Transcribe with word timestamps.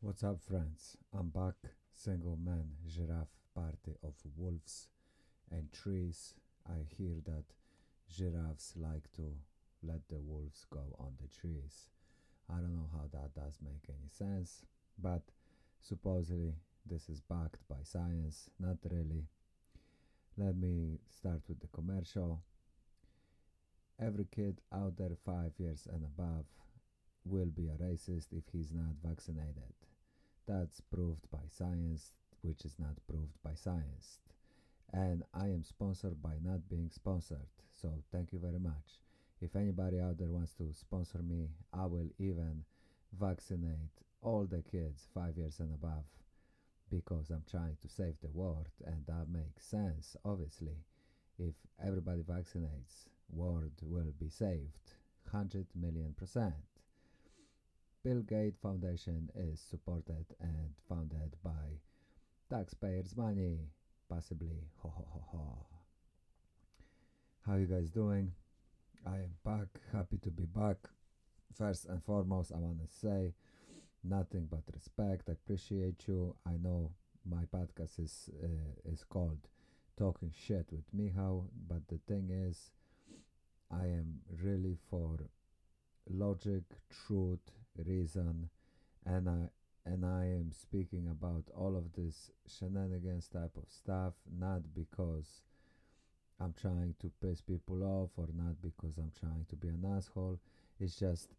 What's 0.00 0.22
up, 0.22 0.40
friends? 0.40 0.96
I'm 1.12 1.30
back, 1.30 1.56
single 1.92 2.36
man 2.36 2.68
giraffe 2.86 3.34
party 3.52 3.96
of 4.04 4.14
wolves 4.36 4.86
and 5.50 5.72
trees. 5.72 6.34
I 6.68 6.86
hear 6.96 7.16
that 7.26 7.46
giraffes 8.08 8.74
like 8.76 9.10
to 9.16 9.34
let 9.82 10.08
the 10.08 10.20
wolves 10.20 10.66
go 10.70 10.94
on 11.00 11.14
the 11.20 11.26
trees. 11.26 11.88
I 12.48 12.60
don't 12.60 12.76
know 12.76 12.88
how 12.92 13.08
that 13.12 13.34
does 13.34 13.58
make 13.60 13.88
any 13.88 14.08
sense, 14.08 14.62
but 15.02 15.22
supposedly 15.80 16.54
this 16.86 17.08
is 17.08 17.20
backed 17.20 17.66
by 17.68 17.82
science. 17.82 18.48
Not 18.60 18.76
really. 18.88 19.26
Let 20.36 20.56
me 20.56 21.00
start 21.10 21.40
with 21.48 21.58
the 21.58 21.66
commercial. 21.74 22.40
Every 24.00 24.26
kid 24.30 24.60
out 24.72 24.96
there 24.96 25.16
five 25.26 25.54
years 25.58 25.88
and 25.92 26.04
above 26.04 26.44
will 27.24 27.46
be 27.46 27.66
a 27.66 27.82
racist 27.82 28.28
if 28.30 28.44
he's 28.52 28.72
not 28.72 28.94
vaccinated. 29.04 29.74
That's 30.48 30.80
proved 30.80 31.30
by 31.30 31.46
science, 31.50 32.12
which 32.42 32.64
is 32.64 32.74
not 32.78 32.96
proved 33.06 33.36
by 33.44 33.54
science. 33.54 34.18
And 34.92 35.22
I 35.34 35.46
am 35.48 35.62
sponsored 35.62 36.20
by 36.22 36.34
not 36.42 36.68
being 36.68 36.90
sponsored. 36.90 37.46
So 37.74 37.90
thank 38.10 38.32
you 38.32 38.40
very 38.40 38.58
much. 38.58 38.98
If 39.40 39.54
anybody 39.54 40.00
out 40.00 40.18
there 40.18 40.30
wants 40.30 40.54
to 40.54 40.72
sponsor 40.72 41.18
me, 41.18 41.50
I 41.72 41.86
will 41.86 42.08
even 42.18 42.64
vaccinate 43.12 43.92
all 44.22 44.46
the 44.46 44.62
kids 44.62 45.06
five 45.14 45.36
years 45.36 45.60
and 45.60 45.72
above 45.74 46.04
because 46.90 47.30
I'm 47.30 47.44
trying 47.50 47.76
to 47.82 47.88
save 47.88 48.14
the 48.20 48.30
world 48.30 48.68
and 48.84 49.04
that 49.06 49.26
makes 49.30 49.66
sense 49.66 50.16
obviously 50.24 50.84
if 51.38 51.54
everybody 51.84 52.22
vaccinates 52.22 53.06
world 53.30 53.72
will 53.82 54.12
be 54.18 54.28
saved 54.28 54.94
100 55.30 55.66
million 55.74 56.14
percent 56.16 56.54
Bill 58.04 58.20
Gates 58.22 58.58
Foundation 58.60 59.30
is 59.34 59.60
supported 59.60 60.26
and 60.40 60.74
founded 60.88 61.36
by 61.42 61.80
taxpayers' 62.48 63.16
money, 63.16 63.58
possibly. 64.08 64.68
Ho 64.78 64.92
ho 64.96 65.06
ho 65.10 65.24
ho. 65.32 65.66
How 67.46 67.56
you 67.56 67.66
guys 67.66 67.90
doing? 67.90 68.32
I 69.06 69.16
am 69.16 69.34
back, 69.44 69.80
happy 69.92 70.18
to 70.18 70.30
be 70.30 70.44
back. 70.44 70.76
First 71.52 71.86
and 71.86 72.02
foremost, 72.04 72.52
I 72.52 72.58
want 72.58 72.78
to 72.80 72.86
say 72.88 73.34
nothing 74.04 74.46
but 74.50 74.62
respect. 74.72 75.28
I 75.28 75.32
appreciate 75.32 76.06
you. 76.06 76.36
I 76.46 76.52
know 76.62 76.92
my 77.28 77.44
podcast 77.46 77.98
is 77.98 78.30
uh, 78.42 78.90
is 78.92 79.02
called 79.04 79.48
Talking 79.98 80.32
Shit 80.32 80.66
with 80.70 80.84
Michał, 80.94 81.48
but 81.68 81.86
the 81.88 81.98
thing 82.06 82.30
is, 82.30 82.70
I 83.70 83.86
am 83.86 84.20
really 84.42 84.76
for 84.88 85.18
logic, 86.08 86.62
truth, 86.90 87.40
reason, 87.84 88.50
and 89.04 89.28
I 89.28 89.48
and 89.84 90.04
I 90.04 90.24
am 90.26 90.52
speaking 90.52 91.08
about 91.10 91.44
all 91.56 91.76
of 91.76 91.92
this 91.94 92.30
shenanigans 92.46 93.28
type 93.28 93.56
of 93.56 93.70
stuff, 93.70 94.14
not 94.38 94.74
because 94.74 95.42
I'm 96.40 96.54
trying 96.60 96.94
to 97.00 97.10
piss 97.22 97.40
people 97.40 97.82
off 97.82 98.10
or 98.16 98.28
not 98.34 98.60
because 98.62 98.98
I'm 98.98 99.12
trying 99.18 99.46
to 99.48 99.56
be 99.56 99.68
an 99.68 99.84
asshole. 99.96 100.38
It's 100.78 100.94
just 100.96 101.30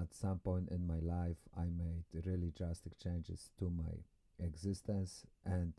at 0.00 0.14
some 0.14 0.38
point 0.38 0.70
in 0.70 0.86
my 0.86 0.98
life, 1.00 1.36
I 1.56 1.64
made 1.64 2.04
really 2.24 2.52
drastic 2.56 2.98
changes 2.98 3.50
to 3.58 3.70
my 3.70 4.44
existence, 4.44 5.26
and 5.44 5.74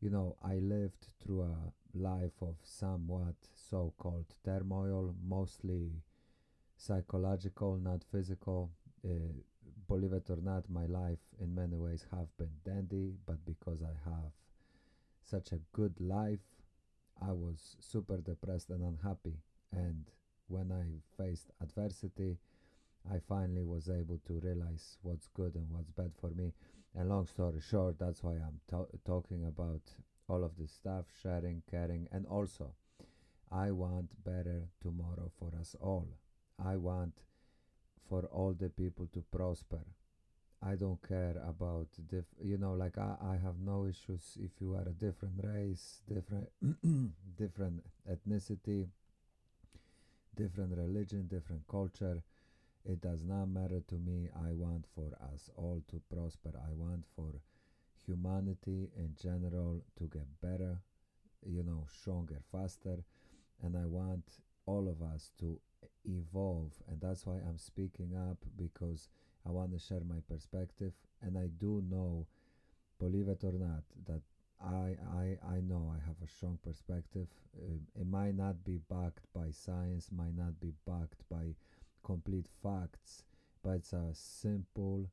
you 0.00 0.10
know, 0.10 0.36
I 0.42 0.56
lived 0.56 1.06
through 1.22 1.42
a 1.42 1.72
life 1.94 2.42
of 2.42 2.56
somewhat 2.62 3.36
so 3.54 3.92
called 3.98 4.34
turmoil, 4.44 5.14
mostly 5.26 5.92
psychological, 6.76 7.76
not 7.76 8.02
physical. 8.10 8.70
Believe 9.86 10.12
it 10.12 10.30
or 10.30 10.40
not, 10.42 10.68
my 10.70 10.86
life 10.86 11.18
in 11.40 11.54
many 11.54 11.76
ways 11.76 12.06
have 12.10 12.28
been 12.38 12.50
dandy, 12.64 13.14
but 13.26 13.44
because 13.44 13.82
I 13.82 13.94
have 14.10 14.32
such 15.24 15.52
a 15.52 15.60
good 15.72 16.00
life, 16.00 16.40
I 17.20 17.32
was 17.32 17.76
super 17.80 18.18
depressed 18.18 18.70
and 18.70 18.82
unhappy. 18.82 19.38
And 19.72 20.04
when 20.48 20.72
I 20.72 21.00
faced 21.22 21.50
adversity, 21.60 22.38
I 23.10 23.18
finally 23.18 23.64
was 23.64 23.88
able 23.88 24.18
to 24.26 24.40
realize 24.40 24.98
what's 25.02 25.28
good 25.28 25.54
and 25.56 25.70
what's 25.70 25.90
bad 25.90 26.12
for 26.20 26.30
me. 26.30 26.52
And 26.94 27.08
long 27.08 27.26
story 27.26 27.60
short, 27.60 27.98
that's 27.98 28.22
why 28.22 28.34
I'm 28.34 28.60
to- 28.68 28.98
talking 29.04 29.44
about 29.44 29.82
all 30.28 30.44
of 30.44 30.56
this 30.56 30.72
stuff, 30.72 31.06
sharing, 31.22 31.62
caring, 31.70 32.08
and 32.12 32.26
also 32.26 32.74
I 33.50 33.70
want 33.70 34.24
better 34.24 34.68
tomorrow 34.82 35.30
for 35.38 35.52
us 35.60 35.74
all. 35.80 36.08
I 36.58 36.76
want 36.76 37.14
for 38.08 38.24
all 38.26 38.52
the 38.52 38.68
people 38.70 39.06
to 39.14 39.22
prosper. 39.30 39.80
I 40.62 40.76
don't 40.76 41.00
care 41.06 41.36
about 41.46 41.88
diff- 42.08 42.38
you 42.42 42.58
know 42.58 42.72
like 42.74 42.98
I, 42.98 43.16
I 43.22 43.36
have 43.36 43.58
no 43.60 43.86
issues 43.86 44.38
if 44.40 44.52
you 44.60 44.74
are 44.74 44.88
a 44.88 44.92
different 44.92 45.34
race, 45.44 46.02
different 46.08 46.48
different 47.36 47.84
ethnicity, 48.10 48.88
different 50.34 50.76
religion, 50.76 51.26
different 51.28 51.66
culture. 51.68 52.22
It 52.84 53.00
does 53.00 53.24
not 53.24 53.46
matter 53.46 53.80
to 53.88 53.94
me. 53.96 54.28
I 54.36 54.52
want 54.52 54.86
for 54.94 55.10
us 55.32 55.50
all 55.56 55.82
to 55.90 56.02
prosper. 56.14 56.52
I 56.56 56.72
want 56.74 57.04
for 57.16 57.32
humanity 58.06 58.90
in 58.96 59.14
general 59.20 59.82
to 59.98 60.04
get 60.04 60.26
better, 60.42 60.78
you 61.46 61.62
know, 61.64 61.86
stronger, 62.00 62.40
faster, 62.52 63.04
and 63.62 63.76
I 63.76 63.86
want 63.86 64.24
all 64.66 64.88
of 64.88 65.02
us 65.02 65.30
to 65.38 65.58
evolve 66.06 66.72
and 66.88 67.00
that's 67.00 67.26
why 67.26 67.36
i'm 67.48 67.58
speaking 67.58 68.12
up 68.30 68.38
because 68.56 69.08
i 69.46 69.50
want 69.50 69.72
to 69.72 69.78
share 69.78 70.02
my 70.08 70.18
perspective 70.28 70.92
and 71.22 71.36
i 71.38 71.46
do 71.58 71.82
know 71.90 72.26
believe 72.98 73.28
it 73.28 73.42
or 73.44 73.52
not 73.52 73.82
that 74.06 74.20
i 74.62 74.96
i 75.16 75.56
i 75.56 75.60
know 75.60 75.92
i 75.94 76.06
have 76.06 76.16
a 76.24 76.28
strong 76.28 76.58
perspective. 76.62 77.26
Uh, 77.56 77.76
it 78.00 78.06
might 78.06 78.34
not 78.34 78.64
be 78.64 78.78
backed 78.90 79.26
by 79.34 79.50
science 79.50 80.08
might 80.12 80.36
not 80.36 80.58
be 80.60 80.72
backed 80.86 81.22
by 81.30 81.54
complete 82.04 82.48
facts 82.62 83.24
but 83.62 83.70
it's 83.72 83.92
a 83.92 84.10
simple 84.12 85.10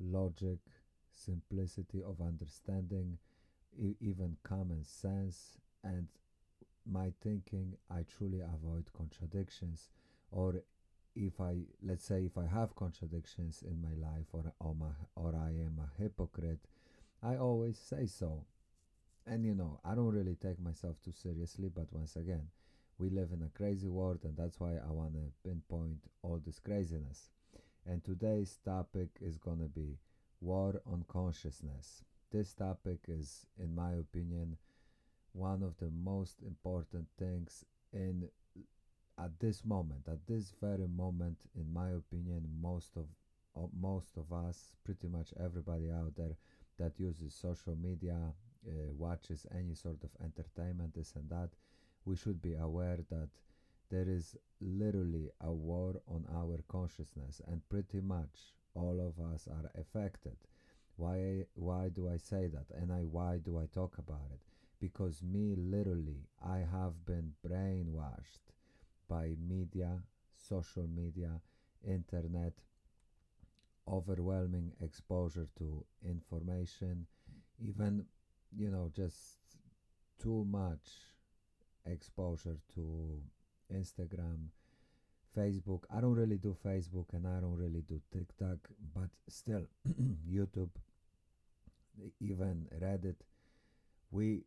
logic 0.00 0.58
simplicity 1.14 2.02
of 2.02 2.20
understanding 2.20 3.18
e- 3.78 3.96
even 4.00 4.36
common 4.42 4.82
sense 4.84 5.58
and 5.82 6.08
my 6.90 7.12
thinking 7.22 7.74
i 7.90 8.02
truly 8.02 8.40
avoid 8.40 8.84
contradictions 8.92 9.88
or 10.30 10.62
if 11.16 11.40
I 11.40 11.58
let's 11.82 12.04
say 12.04 12.24
if 12.24 12.36
I 12.36 12.46
have 12.46 12.74
contradictions 12.74 13.62
in 13.62 13.80
my 13.80 13.94
life 13.94 14.26
or 14.32 14.52
or, 14.60 14.74
my, 14.74 14.90
or 15.14 15.34
I 15.34 15.50
am 15.50 15.78
a 15.78 16.02
hypocrite, 16.02 16.66
I 17.22 17.36
always 17.36 17.78
say 17.78 18.06
so. 18.06 18.44
And 19.26 19.44
you 19.44 19.54
know, 19.54 19.80
I 19.84 19.94
don't 19.94 20.12
really 20.12 20.34
take 20.34 20.60
myself 20.60 20.96
too 21.02 21.12
seriously, 21.12 21.70
but 21.74 21.92
once 21.92 22.16
again, 22.16 22.48
we 22.98 23.10
live 23.10 23.30
in 23.32 23.42
a 23.42 23.56
crazy 23.58 23.88
world 23.88 24.20
and 24.24 24.36
that's 24.36 24.60
why 24.60 24.72
I 24.76 24.90
want 24.92 25.14
to 25.14 25.32
pinpoint 25.48 25.98
all 26.22 26.40
this 26.44 26.58
craziness. 26.58 27.30
And 27.86 28.02
today's 28.04 28.58
topic 28.64 29.08
is 29.20 29.38
going 29.38 29.58
to 29.58 29.68
be 29.68 29.98
war 30.40 30.80
on 30.86 31.04
consciousness. 31.08 32.02
This 32.30 32.52
topic 32.54 32.98
is 33.08 33.46
in 33.58 33.74
my 33.74 33.92
opinion 33.92 34.56
one 35.34 35.62
of 35.62 35.76
the 35.78 35.90
most 35.90 36.42
important 36.42 37.06
things 37.18 37.64
in 37.92 38.28
at 39.18 39.38
this 39.38 39.64
moment, 39.64 40.08
at 40.08 40.26
this 40.26 40.52
very 40.60 40.88
moment, 40.88 41.38
in 41.54 41.72
my 41.72 41.90
opinion, 41.90 42.48
most 42.60 42.96
of 42.96 43.04
uh, 43.56 43.66
most 43.80 44.16
of 44.16 44.32
us, 44.32 44.74
pretty 44.84 45.06
much 45.06 45.32
everybody 45.38 45.90
out 45.90 46.12
there 46.16 46.36
that 46.78 46.98
uses 46.98 47.32
social 47.34 47.76
media, 47.76 48.18
uh, 48.66 48.92
watches 48.98 49.46
any 49.56 49.74
sort 49.74 50.02
of 50.02 50.10
entertainment, 50.22 50.94
this 50.94 51.12
and 51.14 51.30
that, 51.30 51.50
we 52.04 52.16
should 52.16 52.42
be 52.42 52.54
aware 52.54 52.98
that 53.10 53.28
there 53.90 54.08
is 54.08 54.36
literally 54.60 55.30
a 55.40 55.52
war 55.52 56.00
on 56.08 56.24
our 56.34 56.58
consciousness, 56.68 57.40
and 57.46 57.68
pretty 57.68 58.00
much 58.00 58.54
all 58.74 58.98
of 59.00 59.24
us 59.32 59.46
are 59.46 59.70
affected. 59.80 60.36
Why? 60.96 61.44
Why 61.54 61.88
do 61.88 62.08
I 62.08 62.16
say 62.16 62.48
that? 62.48 62.66
And 62.76 62.92
I 62.92 63.02
why 63.02 63.38
do 63.38 63.58
I 63.58 63.66
talk 63.72 63.98
about 63.98 64.30
it? 64.32 64.53
Because 64.84 65.22
me, 65.22 65.54
literally, 65.56 66.28
I 66.44 66.58
have 66.58 67.06
been 67.06 67.32
brainwashed 67.42 68.52
by 69.08 69.34
media, 69.48 70.02
social 70.36 70.86
media, 70.86 71.40
internet, 71.88 72.52
overwhelming 73.88 74.72
exposure 74.82 75.46
to 75.58 75.86
information, 76.06 77.06
even, 77.58 78.04
you 78.54 78.70
know, 78.70 78.90
just 78.94 79.38
too 80.22 80.44
much 80.50 80.86
exposure 81.86 82.58
to 82.74 83.22
Instagram, 83.72 84.48
Facebook. 85.34 85.84
I 85.90 86.02
don't 86.02 86.14
really 86.14 86.36
do 86.36 86.54
Facebook 86.62 87.06
and 87.14 87.26
I 87.26 87.40
don't 87.40 87.56
really 87.56 87.82
do 87.88 88.02
TikTok, 88.12 88.58
but 88.94 89.08
still, 89.28 89.62
YouTube, 90.30 90.68
even 92.20 92.66
Reddit. 92.82 93.16
We 94.10 94.44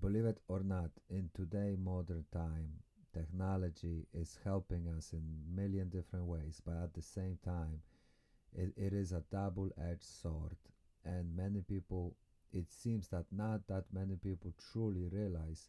believe 0.00 0.24
it 0.26 0.38
or 0.48 0.62
not, 0.62 0.90
in 1.10 1.30
today 1.34 1.76
modern 1.82 2.24
time, 2.32 2.82
technology 3.12 4.06
is 4.12 4.38
helping 4.44 4.88
us 4.88 5.12
in 5.12 5.22
million 5.54 5.88
different 5.88 6.24
ways 6.26 6.60
but 6.64 6.74
at 6.82 6.94
the 6.94 7.02
same 7.02 7.38
time 7.44 7.80
it, 8.54 8.72
it 8.76 8.92
is 8.92 9.12
a 9.12 9.22
double-edged 9.30 10.02
sword. 10.02 10.56
And 11.04 11.36
many 11.36 11.60
people 11.62 12.16
it 12.52 12.70
seems 12.72 13.08
that 13.08 13.26
not 13.32 13.66
that 13.68 13.84
many 13.92 14.16
people 14.16 14.52
truly 14.72 15.08
realize 15.08 15.68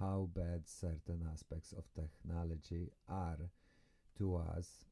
how 0.00 0.28
bad 0.34 0.68
certain 0.68 1.22
aspects 1.32 1.72
of 1.72 1.84
technology 1.94 2.90
are 3.08 3.38
to 4.18 4.36
us. 4.36 4.86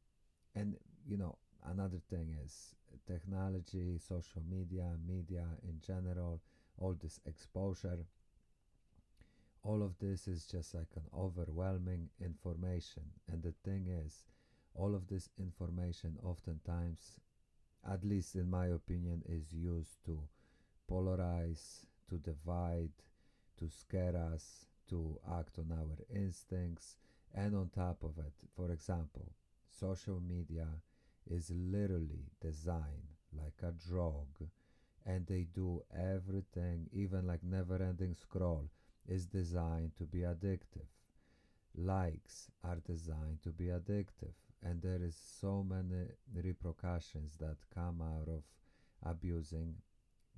And 0.54 0.76
you 1.06 1.16
know 1.16 1.38
another 1.68 2.00
thing 2.10 2.34
is 2.44 2.74
technology 3.06 3.98
social 3.98 4.42
media 4.50 4.92
media 5.06 5.44
in 5.62 5.80
general 5.84 6.40
all 6.78 6.94
this 7.00 7.20
exposure 7.26 7.98
all 9.64 9.82
of 9.82 9.98
this 9.98 10.26
is 10.26 10.46
just 10.46 10.74
like 10.74 10.90
an 10.96 11.06
overwhelming 11.16 12.08
information. 12.20 13.04
And 13.30 13.42
the 13.42 13.54
thing 13.64 13.86
is 13.88 14.24
all 14.74 14.94
of 14.94 15.06
this 15.06 15.28
information 15.38 16.18
oftentimes 16.22 17.20
at 17.90 18.04
least 18.04 18.36
in 18.36 18.48
my 18.48 18.66
opinion 18.66 19.22
is 19.28 19.52
used 19.52 20.04
to 20.04 20.18
polarize 20.90 21.84
to 22.08 22.16
divide 22.18 22.92
to 23.58 23.68
scare 23.68 24.16
us 24.16 24.66
to 24.88 25.18
act 25.38 25.58
on 25.58 25.72
our 25.72 25.98
instincts. 26.14 26.96
And 27.34 27.54
on 27.56 27.70
top 27.74 28.02
of 28.02 28.18
it 28.18 28.34
for 28.56 28.70
example 28.70 29.32
social 29.70 30.20
media 30.20 30.66
is 31.30 31.50
literally 31.54 32.26
designed 32.40 33.08
like 33.36 33.60
a 33.62 33.72
drug. 33.88 34.26
And 35.04 35.26
they 35.26 35.46
do 35.54 35.82
everything 35.96 36.88
even 36.92 37.26
like 37.26 37.42
never 37.42 37.82
ending 37.82 38.14
scroll 38.14 38.68
is 39.08 39.26
designed 39.26 39.96
to 39.96 40.04
be 40.04 40.20
addictive. 40.20 40.88
Likes 41.76 42.50
are 42.64 42.76
designed 42.76 43.42
to 43.42 43.50
be 43.50 43.66
addictive. 43.66 44.34
And 44.62 44.80
there 44.82 45.02
is 45.02 45.16
so 45.16 45.64
many 45.64 46.06
repercussions 46.34 47.36
that 47.38 47.56
come 47.74 48.00
out 48.00 48.28
of 48.28 48.42
abusing 49.04 49.74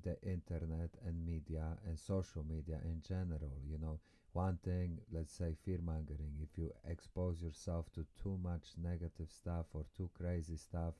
the 0.03 0.21
internet 0.23 0.91
and 1.07 1.25
media 1.27 1.79
and 1.87 1.99
social 1.99 2.45
media 2.45 2.79
in 2.85 3.03
general. 3.07 3.59
You 3.69 3.79
know 3.79 3.99
one 4.35 4.59
thing 4.65 4.99
let's 5.13 5.33
say 5.33 5.55
fear 5.65 5.79
mongering 5.81 6.35
if 6.43 6.59
you 6.59 6.71
expose 6.91 7.41
yourself 7.41 7.87
to 7.95 8.05
too 8.21 8.37
much 8.43 8.65
negative 8.83 9.31
stuff 9.31 9.67
or 9.73 9.85
too 9.97 10.11
crazy 10.19 10.57
stuff 10.57 10.95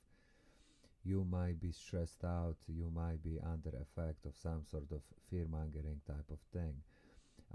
you 1.05 1.25
might 1.25 1.61
be 1.61 1.73
stressed 1.73 2.25
out 2.25 2.57
you 2.69 2.91
might 2.95 3.23
be 3.23 3.39
under 3.43 3.71
effect 3.71 4.25
of 4.25 4.37
some 4.37 4.63
sort 4.65 4.91
of 4.93 5.03
fear 5.29 5.47
mongering 5.51 6.01
type 6.07 6.31
of 6.31 6.39
thing 6.53 6.75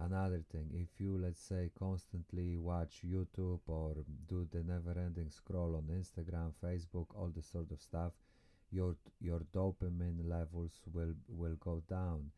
another 0.01 0.43
thing. 0.51 0.69
If 0.73 0.99
you 0.99 1.17
let's 1.21 1.41
say 1.41 1.69
constantly 1.77 2.57
watch 2.57 3.01
youtube 3.05 3.59
or 3.67 3.95
do 4.27 4.47
the 4.51 4.63
never 4.63 4.97
ending 4.99 5.29
scroll 5.29 5.75
on 5.75 5.83
instagram 5.93 6.51
facebook 6.63 7.07
all 7.15 7.31
this 7.35 7.47
sort 7.47 7.71
of 7.71 7.81
stuff 7.81 8.13
your 8.71 8.95
your 9.19 9.41
dopamine 9.53 10.27
levels 10.27 10.71
will 10.93 11.13
will 11.27 11.55
go 11.59 11.81
down. 11.89 12.31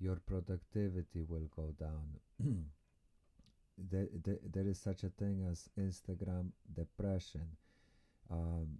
Your 0.00 0.16
productivity 0.16 1.22
will 1.28 1.48
go 1.54 1.74
down. 1.78 2.64
There, 3.92 4.08
there, 4.52 4.66
is 4.66 4.76
such 4.80 5.04
a 5.04 5.08
thing 5.08 5.46
as 5.48 5.68
instagram 5.78 6.50
depression 6.74 7.46
um, 8.28 8.78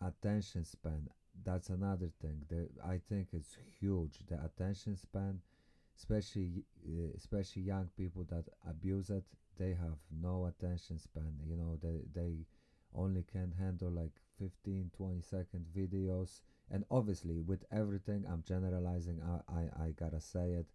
attention 0.00 0.64
span. 0.64 1.08
That's 1.44 1.70
another 1.70 2.08
thing. 2.20 2.42
The, 2.48 2.68
i 2.86 3.00
think 3.08 3.30
it's 3.32 3.56
huge 3.80 4.20
the 4.28 4.38
attention 4.44 4.96
span 4.96 5.40
especially 5.96 6.64
uh, 6.86 7.12
especially 7.16 7.62
young 7.62 7.88
people 7.96 8.24
that 8.30 8.44
abuse 8.68 9.10
it 9.10 9.24
they 9.58 9.70
have 9.70 9.98
no 10.20 10.46
attention 10.46 10.98
span 10.98 11.32
you 11.46 11.56
know 11.56 11.76
they 11.82 12.00
they 12.14 12.46
only 12.94 13.24
can 13.32 13.52
handle 13.58 13.90
like 13.90 14.12
15 14.38 14.90
20 14.96 15.20
second 15.22 15.64
videos. 15.76 16.40
And 16.70 16.84
obviously 16.90 17.40
with 17.40 17.64
everything 17.70 18.24
i'm 18.30 18.42
generalizing 18.46 19.20
i 19.22 19.60
i, 19.60 19.84
I 19.84 19.90
gotta 19.90 20.20
say 20.20 20.52
it 20.52 20.66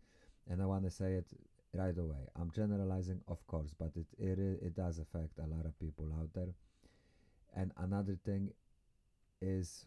and 0.49 0.61
i 0.61 0.65
want 0.65 0.83
to 0.83 0.91
say 0.91 1.13
it 1.13 1.25
right 1.73 1.97
away. 1.97 2.27
I'm 2.35 2.51
generalizing 2.51 3.21
of 3.27 3.45
course 3.47 3.73
but 3.77 3.91
it, 3.95 4.05
it 4.19 4.39
it 4.39 4.75
does 4.75 4.99
affect 4.99 5.37
a 5.39 5.47
lot 5.47 5.65
of 5.65 5.77
people 5.79 6.11
out 6.19 6.29
there. 6.33 6.53
And 7.55 7.71
another 7.77 8.17
thing 8.23 8.51
is 9.41 9.85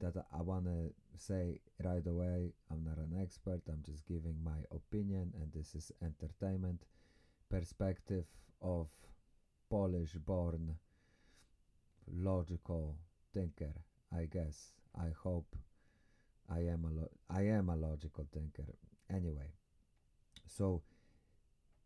that 0.00 0.26
I 0.32 0.42
want 0.42 0.64
to 0.66 0.92
say 1.16 1.60
right 1.82 2.06
away 2.06 2.52
I'm 2.70 2.84
not 2.84 2.98
an 2.98 3.18
expert, 3.20 3.62
I'm 3.68 3.82
just 3.84 4.06
giving 4.06 4.36
my 4.44 4.60
opinion, 4.70 5.32
and 5.40 5.52
this 5.52 5.74
is 5.74 5.92
entertainment 6.02 6.82
perspective 7.50 8.26
of 8.60 8.88
Polish 9.70 10.14
born 10.14 10.76
logical 12.12 12.96
thinker, 13.34 13.72
I 14.16 14.26
guess. 14.26 14.72
I 14.98 15.08
hope 15.22 15.56
I 16.48 16.60
am 16.60 16.84
a 16.84 16.90
lo- 16.90 17.10
I 17.28 17.42
am 17.42 17.68
a 17.68 17.76
logical 17.76 18.26
thinker. 18.32 18.64
Anyway, 19.10 19.52
so 20.46 20.82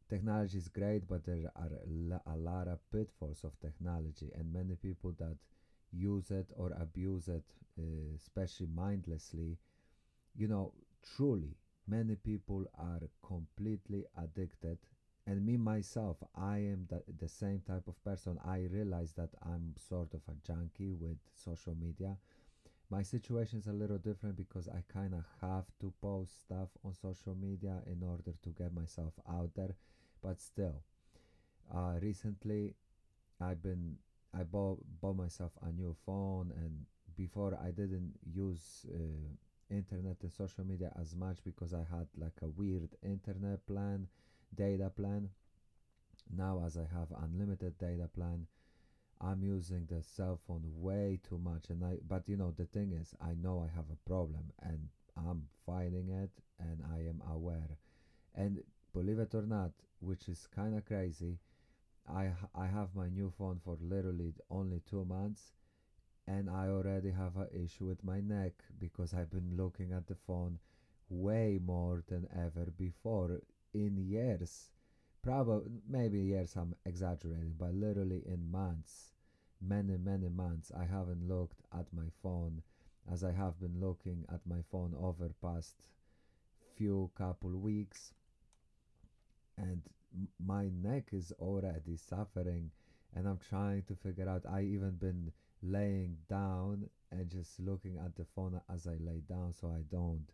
technology 0.08 0.58
is 0.58 0.68
great, 0.68 1.06
but 1.08 1.24
there 1.24 1.50
are 1.56 1.70
a 2.26 2.36
lot 2.36 2.68
of 2.68 2.78
pitfalls 2.90 3.44
of 3.44 3.58
technology, 3.60 4.30
and 4.34 4.52
many 4.52 4.74
people 4.76 5.12
that 5.18 5.36
use 5.92 6.30
it 6.30 6.46
or 6.56 6.72
abuse 6.80 7.28
it, 7.28 7.44
uh, 7.78 7.82
especially 8.16 8.68
mindlessly, 8.74 9.58
you 10.36 10.48
know, 10.48 10.72
truly, 11.16 11.56
many 11.86 12.14
people 12.16 12.64
are 12.78 13.00
completely 13.26 14.04
addicted. 14.16 14.78
And 15.26 15.44
me 15.44 15.56
myself, 15.56 16.16
I 16.34 16.58
am 16.58 16.86
the, 16.88 17.02
the 17.18 17.28
same 17.28 17.60
type 17.66 17.86
of 17.88 18.02
person. 18.04 18.38
I 18.44 18.68
realize 18.70 19.12
that 19.12 19.30
I'm 19.44 19.74
sort 19.76 20.14
of 20.14 20.22
a 20.28 20.34
junkie 20.46 20.92
with 20.92 21.18
social 21.34 21.74
media. 21.74 22.16
My 22.90 23.02
situation 23.02 23.60
is 23.60 23.66
a 23.68 23.72
little 23.72 23.98
different 23.98 24.36
because 24.36 24.68
I 24.68 24.82
kind 24.92 25.14
of 25.14 25.24
have 25.40 25.64
to 25.80 25.92
post 26.02 26.40
stuff 26.40 26.68
on 26.84 26.94
social 26.94 27.34
media 27.34 27.82
in 27.86 28.02
order 28.02 28.34
to 28.42 28.48
get 28.50 28.74
myself 28.74 29.12
out 29.28 29.50
there. 29.54 29.76
But 30.22 30.40
still, 30.40 30.82
uh, 31.74 31.94
recently 32.00 32.74
I've 33.40 33.62
been 33.62 33.96
I 34.34 34.42
bought 34.44 34.78
bought 35.00 35.16
myself 35.16 35.52
a 35.62 35.72
new 35.72 35.94
phone, 36.06 36.52
and 36.56 36.86
before 37.16 37.58
I 37.62 37.70
didn't 37.70 38.14
use 38.24 38.86
uh, 38.94 39.74
internet 39.74 40.16
and 40.22 40.32
social 40.32 40.64
media 40.64 40.92
as 41.00 41.14
much 41.16 41.38
because 41.44 41.72
I 41.74 41.84
had 41.90 42.06
like 42.16 42.38
a 42.42 42.48
weird 42.48 42.96
internet 43.02 43.66
plan, 43.66 44.08
data 44.54 44.90
plan. 44.90 45.30
Now, 46.34 46.62
as 46.64 46.78
I 46.78 46.84
have 46.92 47.12
unlimited 47.22 47.76
data 47.78 48.08
plan, 48.08 48.46
I'm 49.20 49.42
using 49.42 49.86
the 49.86 50.02
cell 50.02 50.36
phone 50.46 50.64
way 50.80 51.20
too 51.22 51.38
much, 51.38 51.70
and 51.70 51.84
I. 51.84 51.98
But 52.06 52.28
you 52.28 52.36
know, 52.36 52.52
the 52.52 52.66
thing 52.66 52.92
is, 52.92 53.14
I 53.20 53.34
know 53.34 53.60
I 53.60 53.68
have 53.74 53.90
a 53.90 54.08
problem, 54.08 54.52
and 54.62 54.88
I'm 55.16 55.48
fighting 55.66 56.10
it, 56.10 56.30
and 56.58 56.82
I 56.92 57.00
am 57.08 57.22
aware. 57.30 57.78
And 58.34 58.62
believe 58.92 59.18
it 59.20 59.34
or 59.34 59.42
not, 59.46 59.72
which 60.00 60.28
is 60.28 60.46
kind 60.48 60.76
of 60.76 60.84
crazy, 60.86 61.38
I 62.08 62.32
I 62.54 62.66
have 62.66 62.94
my 62.94 63.08
new 63.08 63.30
phone 63.30 63.60
for 63.64 63.76
literally 63.80 64.34
only 64.50 64.80
two 64.80 65.04
months, 65.04 65.52
and 66.26 66.48
I 66.50 66.68
already 66.68 67.10
have 67.10 67.36
an 67.36 67.48
issue 67.52 67.86
with 67.86 68.04
my 68.04 68.20
neck 68.20 68.52
because 68.78 69.12
I've 69.14 69.30
been 69.30 69.56
looking 69.56 69.92
at 69.92 70.06
the 70.06 70.14
phone 70.14 70.58
way 71.08 71.58
more 71.62 72.02
than 72.06 72.28
ever 72.34 72.70
before 72.76 73.40
in 73.74 73.96
years. 73.96 74.70
Probably 75.22 75.70
maybe 75.88 76.20
years 76.20 76.56
I'm 76.56 76.74
exaggerating, 76.86 77.54
but 77.58 77.74
literally 77.74 78.22
in 78.26 78.50
months, 78.50 79.12
many 79.60 79.96
many 79.96 80.28
months 80.28 80.72
I 80.76 80.84
haven't 80.84 81.28
looked 81.28 81.62
at 81.72 81.92
my 81.92 82.08
phone 82.22 82.62
as 83.10 83.24
I 83.24 83.32
have 83.32 83.60
been 83.60 83.80
looking 83.80 84.24
at 84.32 84.46
my 84.46 84.62
phone 84.70 84.94
over 84.94 85.30
past 85.42 85.76
few 86.76 87.10
couple 87.14 87.50
weeks 87.58 88.14
and 89.58 89.82
my 90.44 90.68
neck 90.82 91.08
is 91.12 91.32
already 91.40 91.96
suffering 91.96 92.70
and 93.14 93.26
I'm 93.28 93.38
trying 93.48 93.82
to 93.84 93.94
figure 93.94 94.28
out 94.28 94.44
I 94.50 94.62
even 94.62 94.92
been 94.92 95.32
laying 95.62 96.16
down 96.28 96.88
and 97.10 97.30
just 97.30 97.60
looking 97.60 97.98
at 97.98 98.16
the 98.16 98.24
phone 98.24 98.60
as 98.72 98.86
I 98.86 98.96
lay 99.00 99.22
down 99.28 99.52
so 99.52 99.68
I 99.68 99.82
don't 99.90 100.26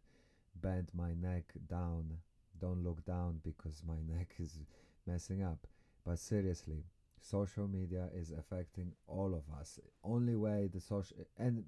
bend 0.61 0.89
my 0.95 1.15
neck 1.15 1.53
down 1.69 2.19
don't 2.61 2.85
look 2.85 3.05
down 3.05 3.41
because 3.45 3.83
my 3.87 3.97
neck 4.17 4.35
is 4.39 4.59
messing 5.07 5.43
up. 5.43 5.67
But 6.05 6.19
seriously 6.19 6.85
social 7.21 7.67
media 7.67 8.09
is 8.15 8.31
affecting 8.33 8.93
all 9.09 9.35
of 9.35 9.43
us. 9.59 9.81
Only 10.05 10.37
way 10.37 10.69
the 10.73 10.81
social 10.81 11.17
and 11.39 11.65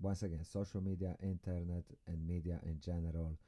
once 0.00 0.22
again 0.22 0.44
social 0.44 0.80
media 0.80 1.16
internet 1.22 1.84
and 2.06 2.26
media 2.26 2.60
in 2.64 2.80
general. 2.80 3.38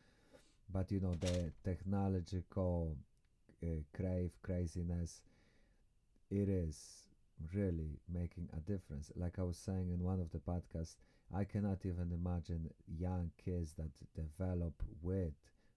But 0.72 0.90
you 0.90 1.00
know 1.00 1.14
the 1.20 1.52
technological 1.62 2.96
crave 3.94 4.32
craziness 4.42 5.22
it 6.30 6.48
is 6.48 7.06
really 7.52 7.98
making 8.12 8.48
a 8.56 8.60
difference. 8.60 9.10
Like 9.16 9.38
i 9.38 9.42
was 9.42 9.56
saying 9.56 9.90
in 9.90 10.02
one 10.02 10.20
of 10.20 10.30
the 10.30 10.38
podcasts 10.38 10.96
i 11.34 11.44
cannot 11.44 11.84
even 11.84 12.12
imagine 12.12 12.70
young 12.98 13.30
kids 13.44 13.72
that 13.74 13.90
develop 14.14 14.74
with 15.02 15.32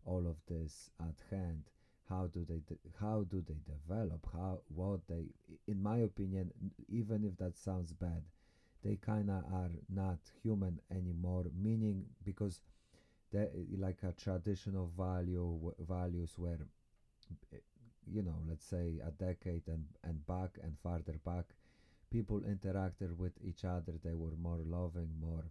all 0.05 0.27
of 0.27 0.37
this 0.47 0.89
at 0.99 1.15
hand. 1.29 1.63
How 2.09 2.27
do 2.27 2.45
they 2.47 2.59
de- 2.59 2.79
how 2.99 3.25
do 3.29 3.41
they 3.47 3.59
develop? 3.65 4.25
How 4.31 4.61
what 4.69 5.01
they 5.07 5.25
in 5.67 5.81
my 5.81 5.97
opinion 5.97 6.51
even 6.89 7.23
if 7.23 7.37
that 7.37 7.57
sounds 7.57 7.91
bad 7.93 8.23
they 8.83 8.95
kind 8.97 9.29
of 9.29 9.43
are 9.51 9.71
not 9.89 10.19
human 10.43 10.79
anymore. 10.91 11.45
Meaning 11.59 12.05
because 12.23 12.61
they 13.31 13.47
like 13.77 14.03
a 14.03 14.13
traditional 14.13 14.91
value 14.97 15.73
values 15.87 16.33
where 16.37 16.59
eh, 17.53 17.57
you 18.11 18.21
know 18.21 18.37
let's 18.49 18.65
say 18.65 18.99
a 19.05 19.11
decade 19.11 19.67
and, 19.67 19.85
and 20.03 20.25
back 20.25 20.57
and 20.63 20.77
farther 20.83 21.19
back 21.25 21.45
people 22.09 22.39
interacted 22.41 23.15
with 23.17 23.33
each 23.43 23.65
other. 23.65 23.93
They 24.03 24.13
were 24.15 24.35
more 24.41 24.59
loving 24.65 25.09
more 25.19 25.45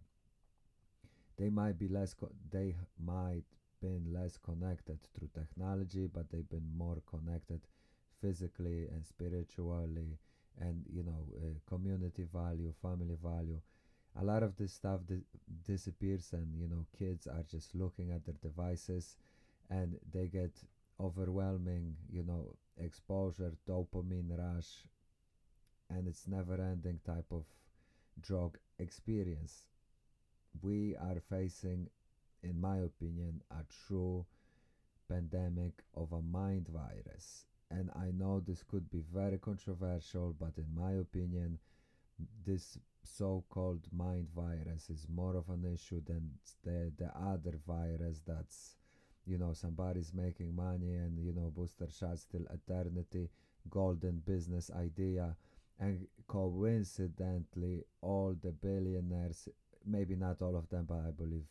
they 1.37 1.49
might 1.49 1.77
be 1.77 1.87
less 1.87 2.13
co- 2.13 2.31
they 2.51 2.75
might 3.03 3.43
been 3.81 4.11
less 4.11 4.37
connected 4.37 4.97
through 5.13 5.29
technology 5.33 6.07
but 6.07 6.29
they've 6.29 6.49
been 6.49 6.67
more 6.75 6.97
connected 7.07 7.61
physically 8.19 8.87
and 8.87 9.05
spiritually 9.05 10.17
and 10.59 10.83
you 10.91 11.03
know 11.03 11.27
uh, 11.37 11.53
community 11.69 12.23
value 12.33 12.73
family 12.81 13.15
value. 13.23 13.59
A 14.19 14.23
lot 14.25 14.41
of 14.41 14.55
this 14.57 14.73
stuff 14.73 15.01
di- 15.07 15.21
disappears 15.63 16.29
and 16.33 16.47
you 16.59 16.67
know 16.67 16.85
kids 16.97 17.27
are 17.27 17.43
just 17.49 17.75
looking 17.75 18.11
at 18.11 18.25
their 18.25 18.35
devices 18.41 19.15
and 19.69 19.97
they 20.11 20.25
get 20.27 20.51
overwhelming 20.99 21.95
you 22.11 22.23
know 22.23 22.55
exposure 22.79 23.53
dopamine 23.67 24.37
rush 24.37 24.87
and 25.89 26.07
it's 26.07 26.27
never 26.27 26.55
ending 26.55 26.99
type 27.05 27.25
of 27.31 27.45
drug 28.21 28.57
experience. 28.79 29.67
We 30.61 30.95
are 30.95 31.21
facing 31.29 31.89
in 32.43 32.59
my 32.59 32.77
opinion 32.77 33.41
a 33.51 33.63
true 33.87 34.25
pandemic 35.09 35.83
of 35.95 36.11
a 36.11 36.21
mind 36.21 36.67
virus. 36.67 37.45
And 37.69 37.89
I 37.95 38.11
know 38.11 38.39
this 38.39 38.63
could 38.63 38.89
be 38.89 39.03
very 39.13 39.37
controversial, 39.37 40.35
but 40.39 40.57
in 40.57 40.67
my 40.73 40.93
opinion, 40.93 41.59
this 42.45 42.77
so-called 43.03 43.87
mind 43.91 44.27
virus 44.35 44.89
is 44.89 45.07
more 45.13 45.35
of 45.35 45.49
an 45.49 45.65
issue 45.71 46.01
than 46.05 46.31
the 46.63 46.91
the 46.97 47.11
other 47.17 47.57
virus 47.65 48.21
that's 48.25 48.75
you 49.27 49.37
know 49.37 49.53
somebody's 49.53 50.13
making 50.13 50.55
money 50.55 50.95
and 50.95 51.19
you 51.19 51.33
know 51.33 51.51
booster 51.55 51.87
shots 51.89 52.25
till 52.31 52.45
eternity 52.53 53.29
golden 53.69 54.21
business 54.25 54.71
idea 54.79 55.35
and 55.79 56.07
coincidentally 56.27 57.83
all 58.01 58.35
the 58.41 58.51
billionaires 58.51 59.49
maybe 59.85 60.15
not 60.15 60.41
all 60.41 60.55
of 60.55 60.69
them 60.69 60.85
but 60.87 60.99
i 61.07 61.11
believe 61.11 61.45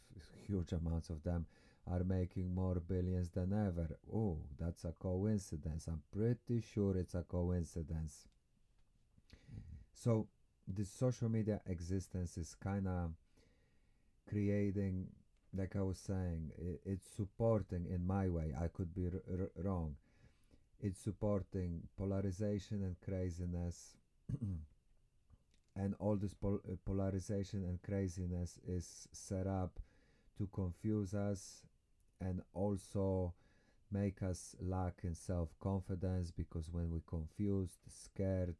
huge 0.47 0.73
amounts 0.73 1.11
of 1.11 1.23
them 1.23 1.47
are 1.87 2.03
making 2.05 2.53
more 2.53 2.81
billions 2.81 3.31
than 3.31 3.53
ever. 3.53 3.97
Oh, 4.13 4.39
that's 4.59 4.85
a 4.85 4.93
coincidence. 4.99 5.87
I'm 5.87 6.03
pretty 6.11 6.61
sure 6.61 6.97
it's 6.97 7.15
a 7.15 7.23
coincidence. 7.23 8.27
So, 9.93 10.29
this 10.69 10.91
social 10.91 11.29
media 11.29 11.61
existence 11.67 12.37
is 12.39 12.55
kind 12.55 12.87
of 12.89 13.13
creating, 14.29 15.09
like 15.57 15.77
I 15.77 15.83
was 15.83 15.99
saying, 15.99 16.51
it's 16.85 17.07
supporting 17.17 17.87
in 17.87 18.07
my 18.07 18.29
way. 18.29 18.55
I 18.59 18.69
could 18.69 18.95
be 18.95 19.09
wrong. 19.57 19.97
It's 20.81 21.01
supporting 21.01 21.83
polarization 21.97 22.83
and 22.83 22.97
craziness. 23.01 23.97
and 25.77 25.95
all 25.99 26.17
this 26.17 26.35
pol 26.35 26.61
uh, 26.71 26.77
polarization 26.85 27.65
and 27.65 27.81
craziness 27.83 28.59
is 28.67 29.09
set 29.13 29.47
up 29.47 29.79
to 30.39 30.49
confuse 30.53 31.15
us 31.15 31.63
and 32.21 32.41
also 32.55 33.35
make 33.93 34.23
us 34.23 34.57
lack 34.61 35.01
in 35.05 35.15
self-confidence 35.15 36.31
because 36.31 36.71
when 36.73 36.91
we're 36.91 37.01
confused 37.07 37.79
scared 37.89 38.55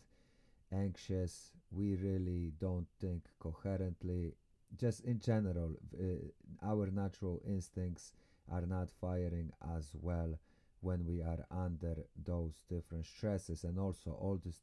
anxious 0.73 1.51
we 1.71 1.97
really 1.97 2.53
don't 2.61 2.87
think 3.01 3.25
coherently 3.41 4.35
just 4.79 5.01
in 5.05 5.19
general 5.21 5.73
uh, 5.99 6.67
our 6.67 6.87
natural 6.91 7.41
instincts 7.47 8.13
are 8.51 8.67
not 8.67 8.91
firing 8.91 9.51
as 9.77 9.91
well 10.01 10.39
when 10.81 11.05
we 11.07 11.21
are 11.23 11.45
under 11.51 11.97
those 12.25 12.65
different 12.69 13.05
stresses 13.07 13.65
and 13.65 13.79
also 13.79 14.11
all 14.13 14.39
these 14.43 14.61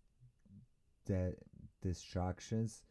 the 1.05 1.35
distractions. 1.81 2.83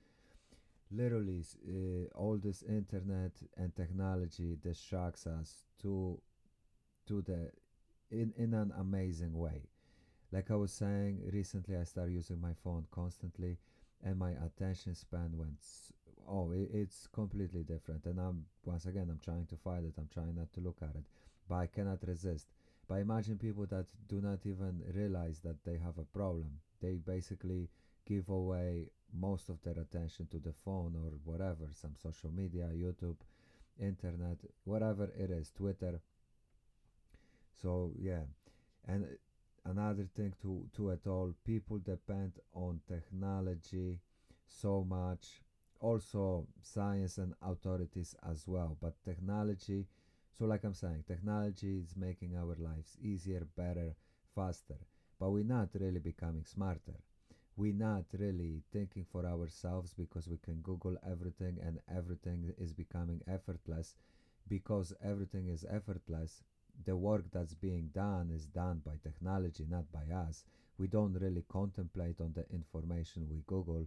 Literally 0.90 1.42
uh, 1.66 2.18
all 2.18 2.36
this 2.36 2.62
internet 2.62 3.32
and 3.56 3.74
technology 3.74 4.56
distracts 4.62 5.26
us 5.26 5.64
to 5.80 6.20
to 7.06 7.22
the 7.22 7.50
in 8.10 8.32
in 8.36 8.54
an 8.54 8.72
amazing 8.78 9.32
way. 9.38 9.62
Like 10.32 10.50
i 10.50 10.54
was 10.56 10.72
saying 10.72 11.20
recently 11.32 11.76
i 11.76 11.84
started 11.84 12.12
using 12.12 12.40
my 12.40 12.54
phone 12.64 12.86
constantly 12.90 13.58
and 14.04 14.18
my 14.18 14.32
attention 14.32 14.94
span 14.94 15.30
went 15.36 15.60
oh 16.28 16.50
it, 16.52 16.68
it's 16.72 17.08
completely 17.12 17.62
different 17.62 18.04
and 18.06 18.18
i'm 18.18 18.44
once 18.64 18.86
again 18.86 19.08
i'm 19.10 19.20
trying 19.22 19.46
to 19.46 19.56
fight 19.56 19.84
it 19.84 19.94
i'm 19.98 20.08
trying 20.12 20.34
not 20.34 20.52
to 20.52 20.60
look 20.60 20.78
at 20.82 20.94
it 20.94 21.04
but 21.48 21.56
i 21.56 21.66
cannot 21.66 21.98
resist 22.06 22.48
but 22.88 22.96
imagine 22.96 23.38
people 23.38 23.66
that 23.66 23.86
do 24.08 24.20
not 24.20 24.40
even 24.44 24.82
realize 24.94 25.40
that 25.40 25.56
they 25.64 25.78
have 25.78 25.98
a 25.98 26.16
problem 26.16 26.50
they 26.80 26.94
basically 26.94 27.68
give 28.06 28.28
away 28.28 28.86
most 29.12 29.48
of 29.48 29.62
their 29.62 29.78
attention 29.78 30.26
to 30.30 30.38
the 30.38 30.52
phone 30.64 30.94
or 30.96 31.12
whatever, 31.24 31.68
some 31.72 31.94
social 32.02 32.30
media, 32.30 32.68
YouTube, 32.74 33.16
internet, 33.78 34.38
whatever 34.64 35.04
it 35.16 35.30
is, 35.30 35.50
Twitter. 35.50 36.00
So 37.62 37.92
yeah, 37.98 38.22
and 38.86 39.06
another 39.64 40.08
thing 40.16 40.32
to 40.42 40.66
to 40.76 40.90
it 40.90 41.06
all, 41.06 41.34
people 41.44 41.78
depend 41.78 42.32
on 42.54 42.80
technology 42.88 44.00
so 44.46 44.84
much. 44.84 45.42
Also, 45.82 46.46
science 46.62 47.18
and 47.18 47.34
authorities 47.42 48.14
as 48.30 48.48
well. 48.48 48.78
But 48.80 48.94
technology, 49.04 49.86
so 50.38 50.46
like 50.46 50.64
I'm 50.64 50.74
saying, 50.74 51.04
technology 51.06 51.78
is 51.80 51.94
making 51.96 52.36
our 52.36 52.56
lives 52.58 52.96
easier, 53.02 53.46
better, 53.56 53.94
faster. 54.34 54.78
But 55.20 55.30
we're 55.32 55.44
not 55.44 55.68
really 55.78 56.00
becoming 56.00 56.44
smarter 56.46 56.96
we're 57.56 57.72
not 57.74 58.04
really 58.18 58.62
thinking 58.72 59.04
for 59.12 59.26
ourselves 59.26 59.92
because 59.94 60.28
we 60.28 60.38
can 60.38 60.60
google 60.62 60.96
everything 61.10 61.58
and 61.64 61.78
everything 61.94 62.52
is 62.58 62.72
becoming 62.72 63.20
effortless 63.28 63.94
because 64.48 64.92
everything 65.04 65.48
is 65.48 65.64
effortless 65.70 66.42
the 66.84 66.96
work 66.96 67.24
that's 67.32 67.54
being 67.54 67.90
done 67.94 68.30
is 68.34 68.46
done 68.46 68.80
by 68.84 68.92
technology 69.02 69.66
not 69.68 69.84
by 69.92 70.04
us 70.14 70.44
we 70.78 70.86
don't 70.86 71.14
really 71.20 71.44
contemplate 71.48 72.20
on 72.20 72.32
the 72.34 72.44
information 72.52 73.28
we 73.30 73.42
google 73.46 73.86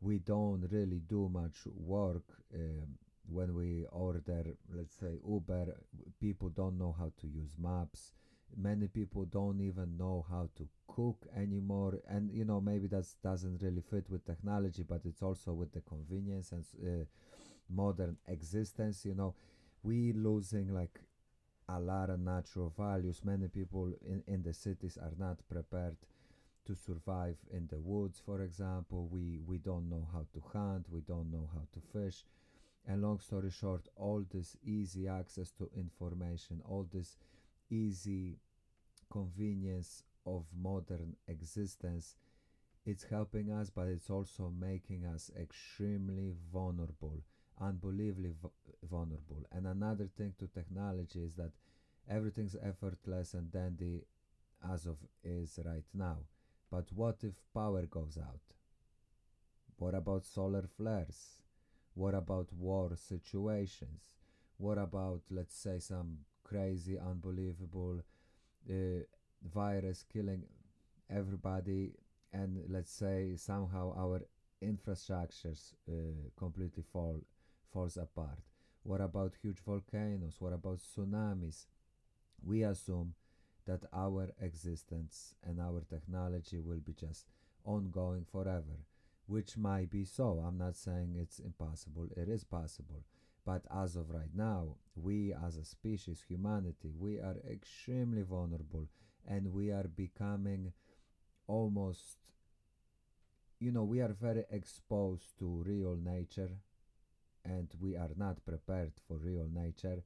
we 0.00 0.18
don't 0.18 0.66
really 0.70 1.00
do 1.08 1.28
much 1.32 1.56
work 1.76 2.22
um, 2.54 2.96
when 3.28 3.54
we 3.54 3.84
order 3.92 4.44
let's 4.74 4.94
say 4.98 5.18
uber 5.28 5.76
people 6.20 6.48
don't 6.48 6.78
know 6.78 6.94
how 6.98 7.10
to 7.20 7.26
use 7.26 7.54
maps. 7.58 8.12
Many 8.56 8.88
people 8.88 9.26
don't 9.26 9.60
even 9.60 9.98
know 9.98 10.24
how 10.30 10.48
to 10.56 10.66
cook 10.86 11.26
anymore. 11.36 12.00
And 12.08 12.30
you 12.32 12.44
know 12.44 12.60
maybe 12.60 12.86
that 12.88 13.06
doesn't 13.22 13.62
really 13.62 13.82
fit 13.82 14.06
with 14.10 14.24
technology 14.24 14.82
but 14.88 15.02
it's 15.04 15.22
also 15.22 15.52
with 15.52 15.72
the 15.72 15.80
convenience 15.82 16.52
and 16.52 16.64
uh, 16.82 17.04
modern 17.68 18.16
existence 18.28 19.04
you 19.04 19.14
know. 19.14 19.34
We're 19.82 20.14
losing 20.14 20.74
like 20.74 21.00
a 21.68 21.78
lot 21.80 22.10
of 22.10 22.20
natural 22.20 22.72
values. 22.76 23.20
Many 23.24 23.48
people 23.48 23.92
in, 24.06 24.22
in 24.26 24.42
the 24.42 24.54
cities 24.54 24.98
are 25.00 25.12
not 25.18 25.38
prepared 25.50 25.96
to 26.68 26.76
survive 26.76 27.36
in 27.50 27.66
the 27.66 27.80
woods 27.80 28.22
for 28.24 28.42
example. 28.42 29.08
We 29.10 29.40
we 29.44 29.58
don't 29.58 29.88
know 29.88 30.06
how 30.12 30.26
to 30.34 30.42
hunt 30.52 30.86
we 30.90 31.00
don't 31.00 31.32
know 31.32 31.48
how 31.52 31.66
to 31.72 31.80
fish. 31.92 32.24
And 32.86 33.02
long 33.02 33.18
story 33.18 33.50
short 33.50 33.88
all 33.96 34.24
this 34.30 34.56
easy 34.64 35.08
access 35.08 35.50
to 35.58 35.68
information 35.76 36.62
all 36.64 36.86
this 36.92 37.16
easy 37.70 38.38
convenience 39.10 40.04
of 40.26 40.44
modern 40.54 41.16
existence 41.26 42.14
it's 42.86 43.04
helping 43.04 43.50
us 43.50 43.70
but 43.70 43.88
it's 43.88 44.10
also 44.10 44.52
making 44.58 45.04
us 45.04 45.30
extremely 45.38 46.32
vulnerable 46.52 47.20
unbelievably 47.60 48.32
vulnerable. 48.88 49.44
And 49.52 49.66
another 49.66 50.08
thing 50.16 50.34
to 50.38 50.46
technology 50.46 51.20
is 51.20 51.34
that 51.34 51.52
everything's 52.08 52.56
effortless 52.62 53.34
and 53.34 53.50
dandy 53.50 54.02
as 54.72 54.86
of 54.86 54.96
is 55.22 55.58
right 55.64 55.84
now 55.94 56.18
but 56.70 56.92
what 56.92 57.24
if 57.24 57.34
power 57.54 57.82
goes 57.86 58.16
out? 58.18 58.40
What 59.78 59.94
about 59.94 60.26
solar 60.26 60.66
flares? 60.76 61.38
What 61.94 62.14
about 62.14 62.52
war 62.52 62.94
situations? 62.96 64.14
What 64.58 64.78
about 64.78 65.22
let's 65.30 65.56
say 65.56 65.78
some 65.78 66.18
crazy 66.44 66.98
unbelievable 66.98 68.00
uh, 68.70 69.02
virus 69.42 70.02
killing 70.02 70.44
everybody 71.10 71.94
and 72.32 72.64
let's 72.68 72.92
say 72.92 73.36
somehow 73.36 73.94
our 73.96 74.22
infrastructures 74.62 75.74
uh, 75.88 76.30
completely 76.36 76.82
fall 76.92 77.22
falls 77.72 77.96
apart? 77.96 78.40
What 78.82 79.00
about 79.00 79.34
huge 79.42 79.60
volcanoes? 79.60 80.36
What 80.40 80.52
about 80.52 80.80
tsunamis? 80.80 81.66
We 82.44 82.64
assume 82.64 83.14
that 83.68 83.84
our 83.92 84.30
existence 84.40 85.36
and 85.44 85.60
our 85.60 85.82
technology 85.88 86.58
will 86.58 86.80
be 86.80 86.94
just 86.94 87.26
ongoing 87.64 88.24
forever 88.24 88.78
which 89.28 89.58
might 89.58 89.90
be 89.90 90.04
so. 90.04 90.42
I'm 90.44 90.56
not 90.56 90.74
saying 90.74 91.14
it's 91.16 91.38
impossible, 91.38 92.08
it 92.16 92.28
is 92.28 92.44
possible. 92.44 93.04
But 93.44 93.62
as 93.74 93.94
of 93.94 94.10
right 94.10 94.34
now, 94.34 94.76
we 94.96 95.32
as 95.32 95.56
a 95.56 95.64
species, 95.64 96.24
humanity, 96.26 96.90
we 96.98 97.18
are 97.18 97.36
extremely 97.48 98.22
vulnerable 98.22 98.88
and 99.26 99.52
we 99.52 99.70
are 99.70 99.86
becoming 99.86 100.72
almost, 101.46 102.16
you 103.60 103.70
know, 103.70 103.84
we 103.84 104.00
are 104.00 104.12
very 104.12 104.44
exposed 104.50 105.38
to 105.38 105.62
real 105.66 105.96
nature 105.96 106.50
and 107.44 107.68
we 107.80 107.96
are 107.96 108.10
not 108.16 108.44
prepared 108.46 108.92
for 109.06 109.16
real 109.18 109.48
nature. 109.52 110.02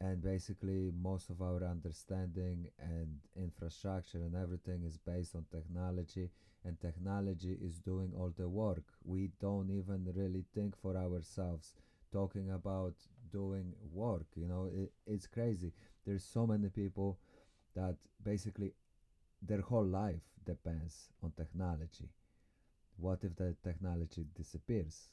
And 0.00 0.22
basically, 0.22 0.90
most 1.02 1.28
of 1.30 1.42
our 1.42 1.62
understanding 1.62 2.68
and 2.78 3.20
infrastructure 3.36 4.18
and 4.18 4.34
everything 4.34 4.82
is 4.84 4.96
based 4.96 5.34
on 5.34 5.44
technology, 5.52 6.30
and 6.64 6.80
technology 6.80 7.56
is 7.62 7.78
doing 7.78 8.12
all 8.16 8.32
the 8.36 8.48
work. 8.48 8.84
We 9.04 9.30
don't 9.40 9.70
even 9.70 10.10
really 10.14 10.44
think 10.54 10.76
for 10.80 10.96
ourselves 10.96 11.74
talking 12.12 12.50
about 12.50 12.94
doing 13.30 13.72
work 13.94 14.26
you 14.34 14.48
know 14.48 14.64
it, 14.74 14.90
it's 15.06 15.26
crazy. 15.28 15.72
There's 16.04 16.24
so 16.24 16.46
many 16.46 16.68
people 16.68 17.18
that 17.76 17.96
basically 18.24 18.72
their 19.42 19.60
whole 19.62 19.84
life 19.86 20.22
depends 20.46 21.10
on 21.22 21.32
technology. 21.36 22.08
What 22.98 23.20
if 23.24 23.36
the 23.36 23.56
technology 23.64 24.26
disappears? 24.36 25.10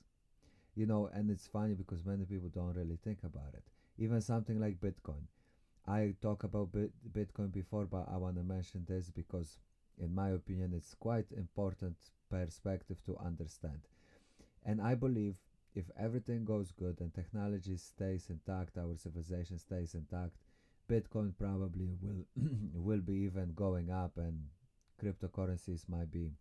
You 0.75 0.85
know 0.87 1.09
and 1.13 1.31
it's 1.31 1.47
funny 1.47 1.75
because 1.75 2.05
many 2.05 2.25
people 2.25 2.49
don't 2.49 2.75
really 2.75 2.97
think 3.03 3.19
about 3.23 3.53
it 3.53 3.65
even 3.97 4.21
something 4.21 4.59
like 4.59 4.79
bitcoin 4.79 5.23
i 5.87 6.13
talk 6.21 6.43
about 6.43 6.71
Bit- 6.71 6.91
bitcoin 7.13 7.51
before 7.51 7.85
but 7.85 8.07
i 8.11 8.17
want 8.17 8.35
to 8.35 8.43
mention 8.43 8.85
this 8.87 9.09
because 9.09 9.57
in 9.99 10.13
my 10.13 10.29
opinion 10.29 10.73
it's 10.75 10.93
quite 10.93 11.25
important 11.35 11.95
perspective 12.29 13.03
to 13.05 13.17
understand 13.17 13.79
and 14.65 14.81
i 14.81 14.93
believe 14.93 15.35
if 15.77 15.85
everything 15.99 16.43
goes 16.43 16.71
good 16.71 16.99
and 17.01 17.13
technology 17.13 17.77
stays 17.77 18.31
intact, 18.31 18.79
our 18.79 18.95
civilization 18.95 19.59
stays 19.59 19.93
intact, 19.93 20.33
Bitcoin 20.89 21.33
probably 21.37 21.89
will 22.01 22.25
will 22.73 23.01
be 23.01 23.13
even 23.13 23.53
going 23.53 23.91
up, 23.91 24.17
and 24.17 24.41
cryptocurrencies 24.99 25.87
might 25.87 26.09
be 26.11 26.31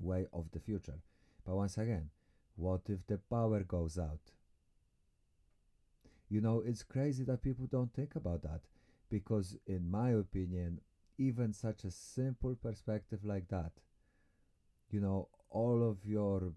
way 0.00 0.26
of 0.32 0.50
the 0.50 0.58
future. 0.58 0.98
But 1.46 1.54
once 1.54 1.78
again, 1.78 2.10
what 2.56 2.80
if 2.88 3.06
the 3.06 3.18
power 3.18 3.60
goes 3.62 3.98
out? 3.98 4.32
You 6.30 6.40
know, 6.40 6.62
it's 6.64 6.82
crazy 6.82 7.24
that 7.24 7.42
people 7.42 7.66
don't 7.66 7.92
think 7.92 8.14
about 8.14 8.42
that 8.42 8.60
because, 9.10 9.56
in 9.66 9.90
my 9.90 10.10
opinion, 10.10 10.80
even 11.18 11.52
such 11.52 11.84
a 11.84 11.90
simple 11.90 12.54
perspective 12.54 13.24
like 13.24 13.48
that, 13.48 13.72
you 14.90 15.00
know, 15.00 15.28
all 15.50 15.82
of 15.82 15.98
your 16.06 16.52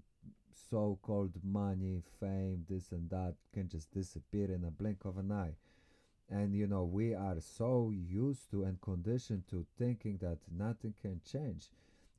so 0.70 1.00
called 1.02 1.34
money, 1.44 2.02
fame, 2.20 2.66
this 2.70 2.92
and 2.92 3.10
that 3.10 3.36
can 3.54 3.68
just 3.68 3.92
disappear 3.92 4.52
in 4.52 4.64
a 4.64 4.72
blink 4.72 5.06
of 5.06 5.18
an 5.18 5.32
eye. 5.32 5.56
And 6.30 6.56
you 6.56 6.68
know, 6.68 6.84
we 6.84 7.14
are 7.16 7.40
so 7.40 7.92
used 7.92 8.50
to 8.52 8.64
and 8.64 8.80
conditioned 8.82 9.48
to 9.50 9.66
thinking 9.78 10.18
that 10.22 10.38
nothing 10.56 10.94
can 11.02 11.22
change. 11.30 11.70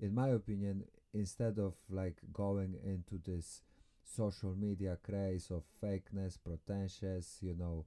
In 0.01 0.15
my 0.15 0.29
opinion, 0.29 0.85
instead 1.13 1.59
of 1.59 1.75
like 1.89 2.17
going 2.33 2.75
into 2.85 3.21
this 3.25 3.63
social 4.05 4.55
media 4.55 4.99
craze 5.03 5.51
of 5.51 5.63
fakeness, 5.83 6.39
pretentious, 6.43 7.39
you 7.41 7.55
know, 7.55 7.85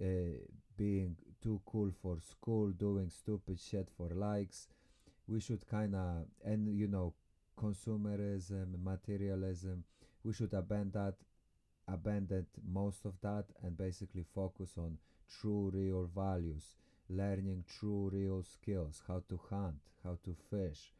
uh, 0.00 0.38
being 0.76 1.16
too 1.42 1.60
cool 1.66 1.90
for 2.02 2.18
school, 2.20 2.70
doing 2.70 3.10
stupid 3.10 3.58
shit 3.60 3.88
for 3.96 4.10
likes, 4.10 4.68
we 5.28 5.40
should 5.40 5.66
kind 5.66 5.94
of, 5.94 6.26
and 6.44 6.68
you 6.76 6.88
know, 6.88 7.14
consumerism, 7.58 8.82
materialism. 8.82 9.84
We 10.24 10.32
should 10.32 10.52
abandon 10.54 10.92
that, 10.92 11.14
abandon 11.88 12.46
most 12.66 13.04
of 13.04 13.14
that, 13.22 13.46
and 13.62 13.76
basically 13.76 14.24
focus 14.34 14.72
on 14.78 14.98
true, 15.28 15.70
real 15.72 16.08
values, 16.14 16.74
learning 17.08 17.64
true, 17.68 18.10
real 18.12 18.42
skills, 18.42 19.02
how 19.06 19.22
to 19.28 19.40
hunt, 19.50 19.80
how 20.04 20.18
to 20.24 20.34
fish, 20.50 20.92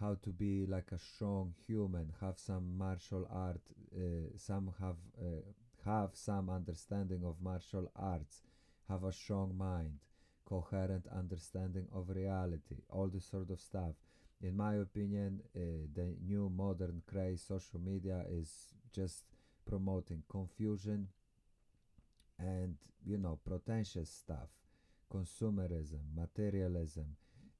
how 0.00 0.16
to 0.22 0.30
be 0.30 0.66
like 0.66 0.92
a 0.92 0.98
strong 0.98 1.54
human, 1.66 2.12
have 2.20 2.38
some 2.38 2.76
martial 2.78 3.26
art, 3.30 3.60
uh, 3.96 4.28
some 4.36 4.72
have 4.80 4.96
uh, 5.20 5.42
have 5.84 6.10
some 6.12 6.50
understanding 6.50 7.22
of 7.24 7.36
martial 7.42 7.90
arts, 7.96 8.42
have 8.88 9.04
a 9.04 9.12
strong 9.12 9.56
mind, 9.56 9.98
coherent 10.44 11.06
understanding 11.16 11.86
of 11.94 12.10
reality, 12.10 12.76
all 12.90 13.08
this 13.08 13.24
sort 13.26 13.50
of 13.50 13.60
stuff 13.60 13.94
in 14.40 14.56
my 14.56 14.74
opinion, 14.76 15.40
uh, 15.56 15.88
the 15.94 16.14
new 16.24 16.50
modern 16.54 17.02
craze 17.06 17.42
social 17.42 17.80
media 17.80 18.24
is 18.30 18.72
just 18.92 19.24
promoting 19.66 20.22
confusion 20.28 21.08
and 22.38 22.76
you 23.04 23.18
know 23.18 23.38
pretentious 23.44 24.08
stuff, 24.10 24.48
consumerism, 25.12 26.00
materialism, 26.14 27.16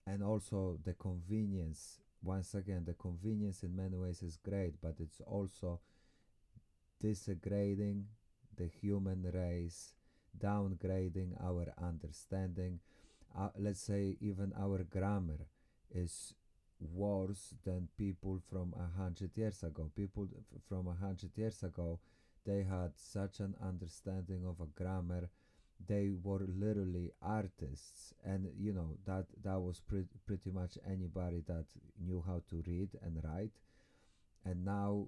and 0.06 0.22
also 0.22 0.78
the 0.84 0.94
convenience. 0.94 1.98
Once 2.22 2.54
again, 2.54 2.84
the 2.84 2.94
convenience 2.94 3.62
in 3.62 3.74
many 3.74 3.96
ways 3.96 4.22
is 4.22 4.36
great, 4.36 4.74
but 4.82 4.94
it's 4.98 5.20
also 5.20 5.80
degrading 7.00 8.06
the 8.56 8.66
human 8.66 9.30
race, 9.32 9.94
downgrading 10.36 11.32
our 11.42 11.72
understanding. 11.80 12.80
Uh, 13.36 13.50
let's 13.56 13.80
say 13.80 14.16
even 14.20 14.52
our 14.58 14.82
grammar 14.82 15.46
is 15.94 16.34
worse 16.80 17.54
than 17.64 17.88
people 17.96 18.40
from 18.50 18.74
a 18.76 18.98
hundred 19.00 19.30
years 19.36 19.62
ago. 19.62 19.90
People 19.94 20.28
from 20.68 20.88
a 20.88 20.94
hundred 20.94 21.30
years 21.36 21.62
ago, 21.62 22.00
they 22.44 22.62
had 22.62 22.92
such 22.96 23.40
an 23.40 23.54
understanding 23.62 24.44
of 24.46 24.60
a 24.60 24.66
grammar. 24.66 25.28
They 25.86 26.10
were 26.22 26.46
literally 26.48 27.12
artists, 27.22 28.12
and 28.24 28.48
you 28.58 28.72
know 28.72 28.96
that 29.06 29.26
that 29.44 29.60
was 29.60 29.80
pre- 29.80 30.04
pretty 30.26 30.50
much 30.50 30.76
anybody 30.86 31.42
that 31.46 31.66
knew 32.04 32.22
how 32.26 32.42
to 32.50 32.62
read 32.66 32.90
and 33.02 33.22
write. 33.24 33.52
And 34.44 34.64
now, 34.64 35.06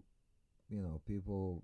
you 0.69 0.81
know, 0.83 1.01
people 1.07 1.63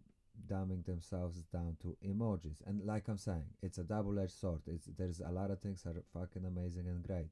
dumbing 0.49 0.85
themselves 0.85 1.45
down 1.53 1.77
to 1.83 1.97
emojis. 2.05 2.61
And 2.67 2.85
like 2.85 3.09
I'm 3.09 3.17
saying, 3.19 3.45
it's 3.63 3.79
a 3.79 3.85
double-edged 3.85 4.33
sword. 4.33 4.63
It's 4.67 4.87
there's 4.99 5.21
a 5.21 5.31
lot 5.31 5.51
of 5.51 5.61
things 5.61 5.87
are 5.87 6.03
fucking 6.13 6.45
amazing 6.45 6.87
and 6.89 7.03
great, 7.03 7.31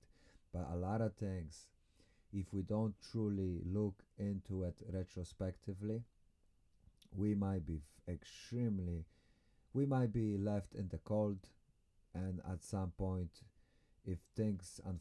but 0.53 0.67
a 0.73 0.77
lot 0.77 1.01
of 1.01 1.15
things 1.15 1.67
if 2.35 2.53
we 2.53 2.63
don't 2.63 2.95
truly 3.11 3.61
look 3.65 4.03
into 4.19 4.65
it 4.65 4.75
retrospectively, 4.93 6.03
we 7.17 7.35
might 7.35 7.65
be 7.65 7.81
extremely, 8.09 9.05
we 9.73 9.87
might 9.87 10.13
be 10.13 10.37
left 10.37 10.75
in 10.75 10.89
the 10.89 10.99
cold, 10.99 11.39
and 12.15 12.41
at 12.51 12.63
some 12.63 12.93
point, 12.97 13.31
if 14.07 14.19
things 14.37 14.81
uh, 14.87 14.93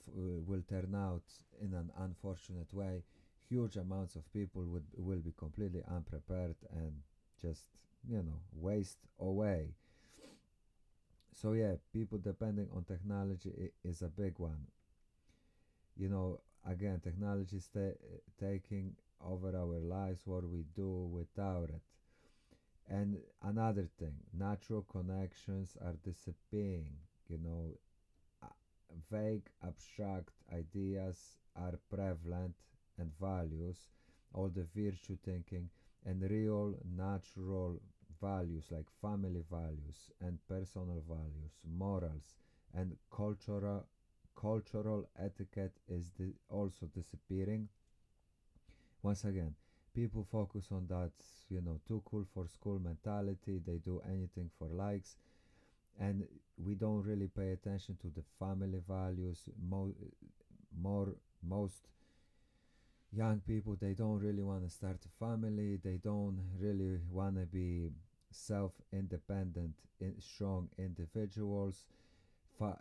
will 0.46 0.64
turn 0.70 0.96
out 0.96 1.24
in 1.62 1.74
an 1.74 1.92
unfortunate 2.00 2.74
way, 2.74 3.04
huge 3.50 3.76
amounts 3.78 4.16
of 4.16 4.32
people 4.34 4.64
would 4.66 4.86
will 4.98 5.20
be 5.20 5.34
completely 5.38 5.84
unprepared 5.90 6.56
and 6.76 6.94
just 7.42 7.66
you 8.10 8.24
know 8.24 8.40
waste 8.54 9.00
away. 9.20 9.74
So 11.34 11.52
yeah, 11.52 11.76
people 11.92 12.18
depending 12.18 12.70
on 12.74 12.86
technology 12.86 13.72
is 13.84 14.02
a 14.02 14.08
big 14.08 14.40
one. 14.40 14.68
You 15.98 16.08
know, 16.10 16.40
again 16.66 17.00
technology 17.00 17.58
is 17.58 17.68
ta- 17.68 17.98
taking 18.40 18.96
over 19.20 19.56
our 19.56 19.80
lives 19.80 20.22
what 20.28 20.48
we 20.48 20.64
do 20.76 21.06
without 21.06 21.70
it 21.70 21.82
and 22.90 23.18
another 23.44 23.88
thing 24.00 24.16
natural 24.34 24.84
connections 24.84 25.78
are 25.82 25.96
disappearing 26.04 26.92
you 27.28 27.38
know 27.38 27.74
vague 29.12 29.50
abstract 29.68 30.30
ideas 30.54 31.38
are 31.56 31.78
prevalent 31.90 32.56
and 32.98 33.12
values 33.20 33.90
all 34.34 34.48
the 34.50 34.64
virtue 34.76 35.18
thinking 35.24 35.70
and 36.06 36.22
real 36.32 36.74
natural 36.96 37.82
values 38.22 38.66
like 38.72 38.88
family 39.02 39.44
values 39.52 40.10
and 40.22 40.40
personal 40.48 41.04
values 41.08 41.60
morals 41.78 42.36
and 42.74 42.96
cultural 43.12 43.86
cultural 44.36 45.08
etiquette 45.20 45.78
is 45.88 46.10
di- 46.10 46.34
also 46.50 46.86
disappearing. 46.88 47.68
Once 49.04 49.24
again, 49.26 49.56
people 49.96 50.26
focus 50.32 50.68
on 50.72 50.88
that, 50.90 51.12
you 51.50 51.62
know, 51.62 51.80
too 51.88 52.02
cool 52.10 52.26
for 52.34 52.48
school 52.48 52.80
mentality. 52.80 53.60
They 53.66 53.78
do 53.78 54.02
anything 54.08 54.50
for 54.58 54.68
likes, 54.68 55.16
and 56.00 56.26
we 56.58 56.76
don't 56.76 57.04
really 57.04 57.28
pay 57.28 57.52
attention 57.52 57.98
to 58.02 58.08
the 58.10 58.24
family 58.40 58.82
values. 58.88 59.46
Mo- 59.70 59.94
more 60.82 61.16
most 61.48 61.88
young 63.12 63.40
people 63.48 63.78
they 63.80 63.94
don't 63.94 64.20
really 64.20 64.42
want 64.44 64.64
to 64.64 64.70
start 64.70 64.98
a 65.06 65.26
family. 65.26 65.78
They 65.84 65.98
don't 66.04 66.40
really 66.60 67.00
want 67.10 67.36
to 67.40 67.46
be 67.46 67.90
self-independent, 68.32 69.74
in, 70.02 70.16
strong 70.20 70.70
individuals. 70.78 71.86
Fa- 72.58 72.80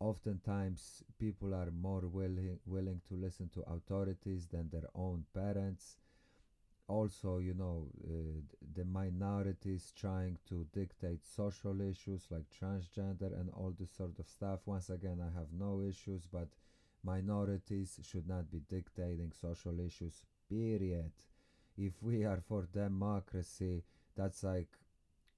oftentimes 0.00 1.02
people 1.18 1.54
are 1.54 1.70
more 1.70 2.02
willing 2.06 2.58
willing 2.66 3.00
to 3.08 3.14
listen 3.14 3.48
to 3.54 3.62
authorities 3.62 4.46
than 4.46 4.68
their 4.70 4.88
own 4.94 5.24
parents 5.34 5.96
also 6.88 7.38
you 7.38 7.54
know 7.54 7.88
uh, 8.04 8.40
the 8.74 8.84
minorities 8.84 9.92
trying 9.98 10.38
to 10.48 10.66
dictate 10.72 11.24
social 11.24 11.80
issues 11.80 12.26
like 12.30 12.44
transgender 12.60 13.38
and 13.40 13.50
all 13.50 13.74
this 13.78 13.90
sort 13.92 14.18
of 14.18 14.28
stuff. 14.28 14.60
Once 14.66 14.90
again 14.90 15.20
i 15.20 15.38
have 15.38 15.48
no 15.52 15.80
issues 15.82 16.26
but 16.32 16.48
minorities 17.04 17.98
should 18.02 18.28
not 18.28 18.50
be 18.50 18.60
dictating 18.68 19.32
social 19.32 19.80
issues 19.80 20.22
period. 20.48 21.10
If 21.76 22.02
we 22.02 22.24
are 22.24 22.40
for 22.48 22.68
democracy 22.72 23.82
that's 24.16 24.42
like 24.44 24.68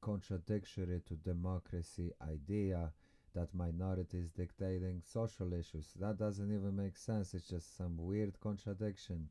contradictory 0.01 1.01
to 1.07 1.15
democracy 1.15 2.13
idea 2.23 2.93
that 3.35 3.55
minorities 3.55 4.31
dictating 4.31 5.03
social 5.05 5.53
issues. 5.53 5.93
That 6.01 6.19
doesn't 6.19 6.53
even 6.53 6.77
make 6.77 6.97
sense. 6.97 7.35
It's 7.35 7.49
just 7.49 7.77
some 7.77 7.97
weird 7.99 8.39
contradiction 8.41 9.29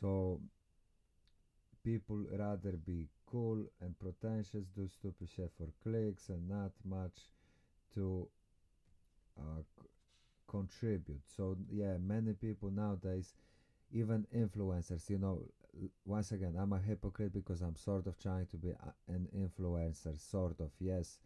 so 0.00 0.40
people 1.84 2.24
rather 2.38 2.72
be 2.72 3.08
cool 3.26 3.64
and 3.80 3.98
pretentious, 3.98 4.66
do 4.76 4.88
stupid 4.88 5.28
shit 5.34 5.50
for 5.56 5.68
clicks 5.82 6.28
and 6.28 6.48
not 6.48 6.72
much 6.84 7.30
to 7.94 8.28
uh, 9.38 9.62
contribute. 10.48 11.22
So 11.36 11.56
yeah, 11.70 11.96
many 11.98 12.32
people 12.34 12.70
nowadays, 12.70 13.34
even 13.92 14.26
influencers, 14.34 15.08
you 15.10 15.18
know, 15.18 15.42
once 16.04 16.32
again, 16.32 16.54
I'm 16.58 16.72
a 16.72 16.78
hypocrite 16.78 17.32
because 17.32 17.62
I'm 17.62 17.76
sort 17.76 18.06
of 18.06 18.18
trying 18.18 18.46
to 18.46 18.56
be 18.56 18.74
an 19.08 19.28
influencer, 19.34 20.18
sort 20.20 20.60
of. 20.60 20.70
Yes, 20.78 21.18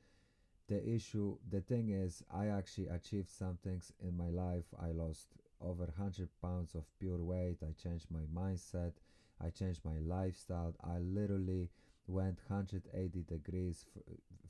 the 0.68 0.88
issue, 0.88 1.37
the 1.50 1.61
thing 1.61 1.90
is, 1.90 2.22
I 2.33 2.46
actually 2.46 2.88
achieved 2.88 3.31
some 3.31 3.59
things 3.62 3.92
in 4.00 4.16
my 4.16 4.29
life. 4.29 4.64
I 4.81 4.92
lost 4.92 5.26
over 5.60 5.84
100 5.84 6.28
pounds 6.42 6.74
of 6.74 6.84
pure 6.98 7.22
weight. 7.22 7.58
I 7.62 7.72
changed 7.80 8.06
my 8.10 8.24
mindset. 8.34 8.92
I 9.40 9.50
changed 9.50 9.80
my 9.84 9.98
lifestyle. 9.98 10.74
I 10.82 10.98
literally 10.98 11.70
went 12.06 12.38
180 12.48 13.22
degrees 13.22 13.84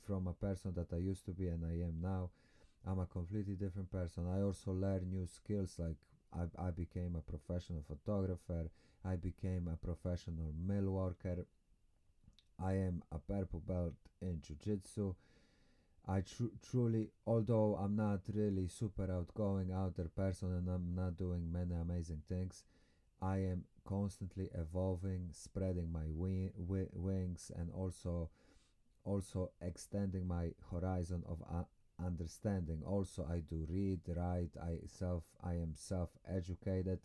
from 0.06 0.26
a 0.26 0.32
person 0.32 0.74
that 0.74 0.92
I 0.92 0.98
used 0.98 1.24
to 1.26 1.32
be 1.32 1.48
and 1.48 1.64
I 1.64 1.84
am 1.84 2.00
now. 2.00 2.30
I'm 2.86 3.00
a 3.00 3.06
completely 3.06 3.54
different 3.54 3.90
person. 3.90 4.26
I 4.28 4.42
also 4.42 4.72
learned 4.72 5.10
new 5.10 5.26
skills 5.26 5.74
like 5.78 5.96
I, 6.32 6.68
I 6.68 6.70
became 6.70 7.16
a 7.16 7.30
professional 7.30 7.82
photographer. 7.86 8.70
I 9.04 9.16
became 9.16 9.68
a 9.72 9.76
professional 9.76 10.52
mill 10.66 10.90
worker. 10.90 11.46
I 12.62 12.72
am 12.74 13.02
a 13.12 13.18
purple 13.18 13.60
belt 13.60 13.94
in 14.20 14.40
jiu-jitsu. 14.40 15.14
I 16.08 16.20
tr- 16.22 16.54
truly, 16.62 17.10
although 17.26 17.76
I'm 17.76 17.96
not 17.96 18.20
really 18.32 18.68
super 18.68 19.10
outgoing 19.10 19.72
out 19.72 19.96
there 19.96 20.08
person 20.08 20.52
and 20.52 20.68
I'm 20.68 20.94
not 20.94 21.16
doing 21.16 21.52
many 21.52 21.74
amazing 21.74 22.22
things, 22.28 22.64
I 23.20 23.38
am 23.38 23.64
constantly 23.84 24.48
evolving, 24.54 25.30
spreading 25.32 25.92
my 25.92 26.06
wi- 26.06 26.52
wi- 26.58 26.90
wings, 26.94 27.50
and 27.54 27.70
also 27.70 28.30
also 29.04 29.50
extending 29.60 30.26
my 30.26 30.52
horizon 30.70 31.22
of 31.26 31.42
uh, 31.42 31.64
understanding. 32.04 32.82
Also, 32.84 33.26
I 33.28 33.40
do 33.40 33.66
read, 33.68 34.00
write. 34.08 34.56
I 34.60 34.80
self, 34.86 35.24
I 35.42 35.54
am 35.54 35.74
self-educated. 35.74 37.00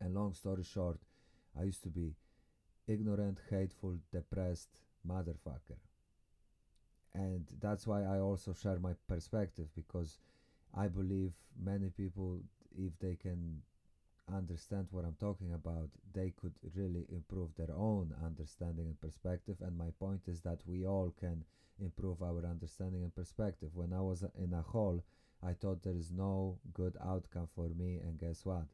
And 0.00 0.14
long 0.14 0.32
story 0.34 0.64
short, 0.64 1.00
I 1.58 1.64
used 1.64 1.82
to 1.84 1.90
be 1.90 2.16
ignorant, 2.86 3.40
hateful, 3.50 3.98
depressed 4.12 4.80
motherfucker 5.06 5.78
and 7.16 7.46
that's 7.60 7.86
why 7.86 8.02
I 8.02 8.18
also 8.20 8.52
share 8.52 8.78
my 8.78 8.92
perspective 9.08 9.68
because 9.74 10.18
I 10.76 10.88
believe 10.88 11.32
many 11.58 11.88
people, 11.88 12.40
if 12.76 12.98
they 12.98 13.16
can 13.16 13.62
understand 14.32 14.88
what 14.90 15.04
I'm 15.04 15.16
talking 15.18 15.52
about, 15.54 15.88
they 16.12 16.32
could 16.40 16.54
really 16.74 17.06
improve 17.10 17.54
their 17.56 17.74
own 17.74 18.14
understanding 18.24 18.86
and 18.86 19.00
perspective. 19.00 19.56
And 19.60 19.78
my 19.78 19.90
point 19.98 20.22
is 20.26 20.40
that 20.40 20.60
we 20.66 20.84
all 20.86 21.14
can 21.18 21.44
improve 21.80 22.22
our 22.22 22.44
understanding 22.44 23.02
and 23.02 23.14
perspective. 23.14 23.70
When 23.74 23.92
I 23.92 24.00
was 24.00 24.24
in 24.38 24.52
a 24.52 24.62
hole, 24.62 25.02
I 25.42 25.52
thought 25.52 25.82
there 25.82 25.96
is 25.96 26.10
no 26.10 26.58
good 26.74 26.96
outcome 27.04 27.48
for 27.54 27.68
me, 27.68 27.98
and 28.02 28.18
guess 28.18 28.44
what? 28.44 28.64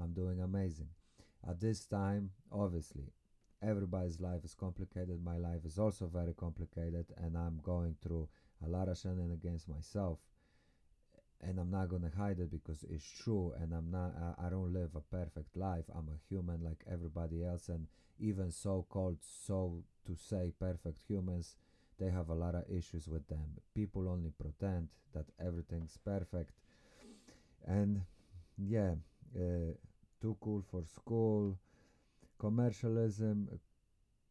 I'm 0.00 0.12
doing 0.12 0.40
amazing. 0.40 0.88
At 1.46 1.60
this 1.60 1.84
time, 1.84 2.30
obviously, 2.50 3.12
everybody's 3.62 4.20
life 4.20 4.44
is 4.44 4.54
complicated. 4.54 5.22
My 5.24 5.36
life 5.36 5.64
is 5.64 5.78
also 5.78 6.06
very 6.06 6.34
complicated, 6.34 7.06
and 7.16 7.36
I'm 7.36 7.60
going 7.62 7.96
through 8.02 8.28
a 8.64 8.68
lot 8.68 8.88
of 8.88 8.98
against 9.32 9.68
myself. 9.68 10.18
And 11.40 11.58
I'm 11.58 11.70
not 11.70 11.88
gonna 11.88 12.10
hide 12.16 12.38
it 12.38 12.50
because 12.50 12.84
it's 12.88 13.04
true, 13.04 13.52
and 13.60 13.72
I'm 13.72 13.90
not. 13.90 14.12
I, 14.16 14.46
I 14.46 14.50
don't 14.50 14.72
live 14.72 14.90
a 14.94 15.00
perfect 15.00 15.56
life. 15.56 15.84
I'm 15.94 16.08
a 16.08 16.18
human 16.28 16.62
like 16.62 16.84
everybody 16.90 17.44
else, 17.44 17.68
and 17.68 17.86
even 18.20 18.52
so-called, 18.52 19.18
so 19.20 19.82
to 20.06 20.14
say, 20.14 20.52
perfect 20.58 21.00
humans, 21.08 21.56
they 21.98 22.10
have 22.10 22.28
a 22.28 22.34
lot 22.34 22.54
of 22.54 22.64
issues 22.70 23.08
with 23.08 23.26
them. 23.28 23.58
People 23.74 24.08
only 24.08 24.30
pretend 24.30 24.88
that 25.14 25.26
everything's 25.44 25.96
perfect, 26.04 26.52
and 27.66 28.02
yeah, 28.56 28.94
uh, 29.36 29.72
too 30.20 30.36
cool 30.40 30.62
for 30.70 30.84
school 30.84 31.58
commercialism, 32.42 33.48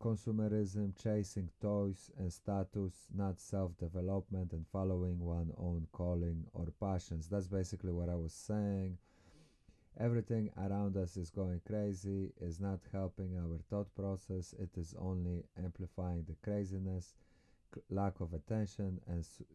consumerism, 0.04 0.92
chasing 1.02 1.50
toys 1.62 2.12
and 2.18 2.32
status, 2.34 3.08
not 3.16 3.40
self 3.40 3.72
development 3.78 4.52
and 4.52 4.66
following 4.70 5.18
one 5.18 5.54
own 5.58 5.88
calling 5.94 6.44
or 6.54 6.68
passions. 6.82 7.30
That's 7.30 7.48
basically 7.48 7.94
what 7.94 8.10
I 8.10 8.16
was 8.16 8.34
saying. 8.34 8.98
Everything 9.98 10.50
around 10.58 10.98
us 10.98 11.16
is 11.16 11.30
going 11.30 11.62
crazy, 11.66 12.34
is 12.42 12.60
not 12.60 12.80
helping 12.92 13.38
our 13.38 13.60
thought 13.70 13.96
process, 13.96 14.54
it 14.60 14.78
is 14.78 14.94
only 15.00 15.46
amplifying 15.64 16.26
the 16.28 16.36
craziness, 16.44 17.14
lack 17.90 18.20
of 18.20 18.34
attention, 18.34 19.00
and 19.08 19.26
su- 19.26 19.46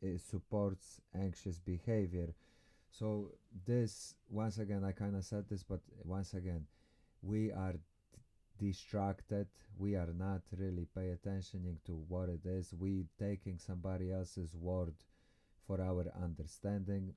it 0.00 0.20
supports 0.20 1.00
anxious 1.12 1.58
behavior. 1.58 2.34
So, 2.88 3.32
this, 3.66 4.14
once 4.30 4.58
again, 4.58 4.84
I 4.84 4.92
kind 4.92 5.16
of 5.16 5.24
said 5.24 5.48
this, 5.48 5.64
but 5.64 5.80
once 6.04 6.34
again, 6.34 6.66
we 7.24 7.50
are 7.52 7.74
distracted 8.58 9.46
we 9.76 9.96
are 9.96 10.12
not 10.16 10.42
really 10.56 10.86
pay 10.94 11.10
attention 11.10 11.78
to 11.86 11.92
what 12.08 12.28
it 12.28 12.46
is. 12.46 12.72
We 12.78 13.06
taking 13.18 13.58
somebody 13.58 14.12
else's 14.12 14.54
word 14.54 14.94
for 15.66 15.80
our 15.80 16.04
understanding. 16.22 17.14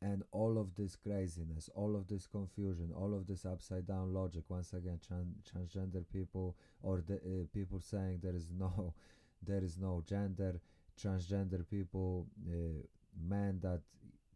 And 0.00 0.24
all 0.32 0.58
of 0.58 0.74
this 0.74 0.96
craziness 0.96 1.70
all 1.76 1.94
of 1.94 2.08
this 2.08 2.26
confusion 2.26 2.90
all 2.92 3.14
of 3.14 3.28
this 3.28 3.44
upside 3.44 3.86
down 3.86 4.12
logic 4.12 4.42
once 4.48 4.72
again 4.72 4.98
tran- 4.98 5.34
transgender 5.48 6.02
people 6.12 6.56
or 6.82 7.04
the 7.06 7.18
uh, 7.18 7.46
people 7.54 7.78
saying 7.78 8.18
there 8.20 8.34
is 8.34 8.50
no 8.50 8.94
there 9.46 9.62
is 9.62 9.78
no 9.78 10.02
gender 10.04 10.60
transgender 11.00 11.64
people 11.70 12.26
uh, 12.50 12.82
men 13.28 13.60
that 13.62 13.82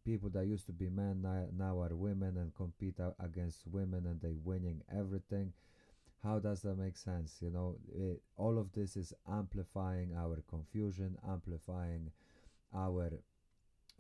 people 0.06 0.30
that 0.30 0.46
used 0.46 0.66
to 0.66 0.72
be 0.72 0.88
men 0.88 1.20
now, 1.58 1.80
are 1.80 1.96
women 1.96 2.36
and 2.38 2.54
compete 2.54 2.94
against 3.18 3.66
women 3.66 4.06
and 4.06 4.20
they 4.20 4.36
winning 4.44 4.80
everything. 4.96 5.52
How 6.22 6.38
does 6.38 6.62
that 6.62 6.78
make 6.78 6.96
sense? 6.96 7.38
You 7.40 7.50
know 7.50 7.76
it, 7.92 8.22
all 8.36 8.58
of 8.58 8.72
this 8.72 8.96
is 8.96 9.12
amplifying 9.30 10.14
our 10.16 10.42
confusion 10.48 11.16
amplifying 11.28 12.10
our 12.74 13.10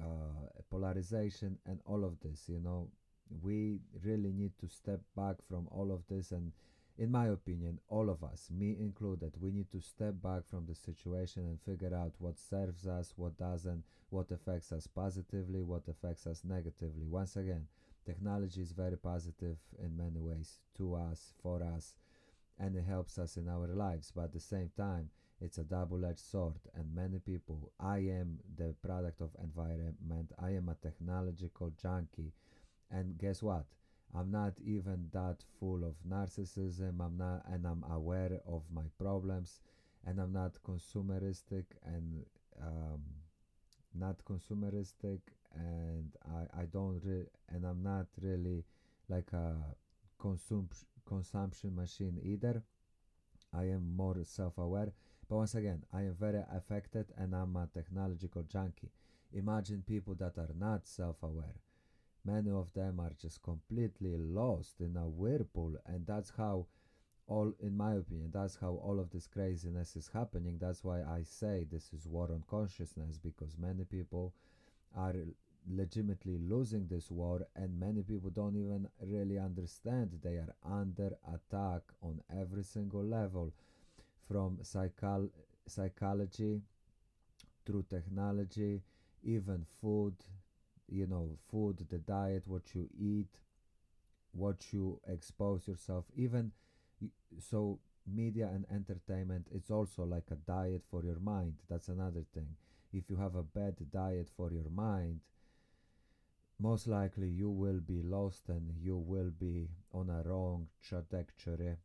uh, 0.00 0.46
polarization 0.70 1.58
and 1.66 1.80
all 1.84 2.04
of 2.04 2.20
this 2.20 2.44
you 2.48 2.60
know. 2.60 2.88
We 3.42 3.80
really 4.04 4.32
need 4.32 4.52
to 4.60 4.68
step 4.68 5.00
back 5.16 5.36
from 5.48 5.66
all 5.72 5.90
of 5.90 6.02
this 6.08 6.30
and 6.30 6.52
in 6.98 7.10
my 7.10 7.26
opinion, 7.26 7.78
all 7.88 8.08
of 8.08 8.24
us, 8.24 8.48
me 8.50 8.76
included, 8.80 9.34
we 9.40 9.50
need 9.50 9.70
to 9.72 9.80
step 9.80 10.14
back 10.22 10.46
from 10.48 10.64
the 10.66 10.74
situation 10.74 11.42
and 11.44 11.60
figure 11.60 11.94
out 11.94 12.14
what 12.18 12.38
serves 12.38 12.86
us, 12.86 13.12
what 13.16 13.36
doesn't, 13.38 13.84
what 14.10 14.30
affects 14.30 14.72
us 14.72 14.86
positively, 14.86 15.62
what 15.62 15.82
affects 15.88 16.26
us 16.26 16.42
negatively. 16.44 17.06
Once 17.06 17.36
again, 17.36 17.66
technology 18.06 18.62
is 18.62 18.72
very 18.72 18.96
positive 18.96 19.58
in 19.82 19.96
many 19.96 20.20
ways 20.20 20.60
to 20.76 20.94
us, 20.94 21.32
for 21.42 21.62
us, 21.62 21.94
and 22.58 22.74
it 22.76 22.84
helps 22.84 23.18
us 23.18 23.36
in 23.36 23.48
our 23.48 23.66
lives. 23.66 24.12
But 24.14 24.24
at 24.24 24.32
the 24.32 24.40
same 24.40 24.70
time, 24.76 25.10
it's 25.40 25.58
a 25.58 25.64
double-edged 25.64 26.18
sword, 26.18 26.60
and 26.74 26.94
many 26.94 27.18
people. 27.18 27.72
I 27.78 27.98
am 27.98 28.38
the 28.56 28.74
product 28.82 29.20
of 29.20 29.36
environment. 29.42 30.32
I 30.42 30.52
am 30.52 30.70
a 30.70 30.74
technological 30.74 31.72
junkie, 31.82 32.32
and 32.90 33.18
guess 33.18 33.42
what? 33.42 33.66
I'm 34.18 34.30
not 34.30 34.54
even 34.64 35.08
that 35.12 35.44
full 35.60 35.84
of 35.84 35.94
narcissism. 36.08 37.00
I'm 37.00 37.18
not, 37.18 37.44
and 37.52 37.66
I'm 37.66 37.84
aware 37.90 38.40
of 38.46 38.62
my 38.72 38.84
problems, 38.98 39.60
and 40.06 40.18
I'm 40.20 40.32
not 40.32 40.54
consumeristic 40.66 41.64
and 41.84 42.24
um, 42.62 43.02
not 43.94 44.16
consumeristic, 44.24 45.20
and 45.54 46.12
I, 46.26 46.62
I 46.62 46.64
don't 46.64 47.00
re- 47.04 47.28
and 47.50 47.66
I'm 47.66 47.82
not 47.82 48.06
really 48.20 48.64
like 49.08 49.32
a 49.32 49.56
consum- 50.18 50.84
consumption 51.06 51.74
machine 51.74 52.18
either. 52.22 52.62
I 53.52 53.64
am 53.64 53.96
more 53.96 54.16
self-aware, 54.24 54.92
but 55.28 55.36
once 55.36 55.54
again, 55.54 55.84
I 55.92 56.02
am 56.02 56.14
very 56.14 56.42
affected, 56.54 57.06
and 57.18 57.34
I'm 57.34 57.56
a 57.56 57.68
technological 57.72 58.42
junkie. 58.44 58.90
Imagine 59.32 59.82
people 59.86 60.14
that 60.16 60.38
are 60.38 60.54
not 60.58 60.86
self-aware 60.86 61.56
many 62.26 62.50
of 62.50 62.72
them 62.74 63.00
are 63.00 63.12
just 63.20 63.42
completely 63.42 64.16
lost 64.16 64.80
in 64.80 64.96
a 64.96 65.08
whirlpool 65.08 65.74
and 65.86 66.06
that's 66.06 66.32
how 66.36 66.66
all 67.28 67.52
in 67.60 67.76
my 67.76 67.94
opinion 67.94 68.30
that's 68.32 68.56
how 68.56 68.74
all 68.84 69.00
of 69.00 69.10
this 69.10 69.26
craziness 69.26 69.96
is 69.96 70.10
happening. 70.12 70.58
That's 70.60 70.84
why 70.84 71.02
i 71.02 71.22
say 71.22 71.66
this 71.70 71.92
is 71.92 72.06
war 72.06 72.30
on 72.32 72.44
consciousness 72.48 73.18
because 73.18 73.56
many 73.58 73.84
people 73.84 74.32
are 74.96 75.14
legitimately 75.68 76.38
losing 76.38 76.86
this 76.86 77.10
war 77.10 77.46
and 77.56 77.78
many 77.80 78.02
people 78.02 78.30
don't 78.30 78.56
even 78.56 78.88
really 79.02 79.38
understand. 79.38 80.18
They 80.22 80.36
are 80.36 80.54
under 80.64 81.16
attack 81.34 81.82
on 82.02 82.22
every 82.40 82.62
single 82.64 83.04
level 83.04 83.52
from 84.28 84.58
psychol- 84.62 85.30
psychology 85.66 86.62
through 87.66 87.84
technology 87.90 88.82
even 89.22 89.64
food 89.80 90.14
you 90.88 91.06
know 91.06 91.36
food 91.50 91.84
the 91.90 91.98
diet 91.98 92.42
what 92.46 92.74
you 92.74 92.88
eat 92.98 93.28
what 94.32 94.72
you 94.72 95.00
expose 95.08 95.66
yourself 95.66 96.04
even 96.16 96.52
so 97.38 97.78
media 98.06 98.48
and 98.52 98.64
entertainment 98.70 99.46
it's 99.52 99.70
also 99.70 100.04
like 100.04 100.30
a 100.30 100.36
diet 100.36 100.82
for 100.90 101.02
your 101.02 101.18
mind. 101.18 101.54
That's 101.68 101.88
another 101.88 102.24
thing. 102.34 102.48
If 102.92 103.10
you 103.10 103.16
have 103.16 103.34
a 103.34 103.42
bad 103.42 103.74
diet 103.92 104.30
for 104.36 104.52
your 104.52 104.70
mind 104.70 105.20
most 106.58 106.86
likely 106.86 107.28
you 107.28 107.48
will 107.48 107.80
be 107.80 108.02
lost 108.02 108.50
and 108.50 108.74
you 108.82 108.94
will 108.98 109.30
be 109.30 109.70
on 109.94 110.10
a 110.10 110.22
wrong 110.28 110.68
trajectory 110.82 111.76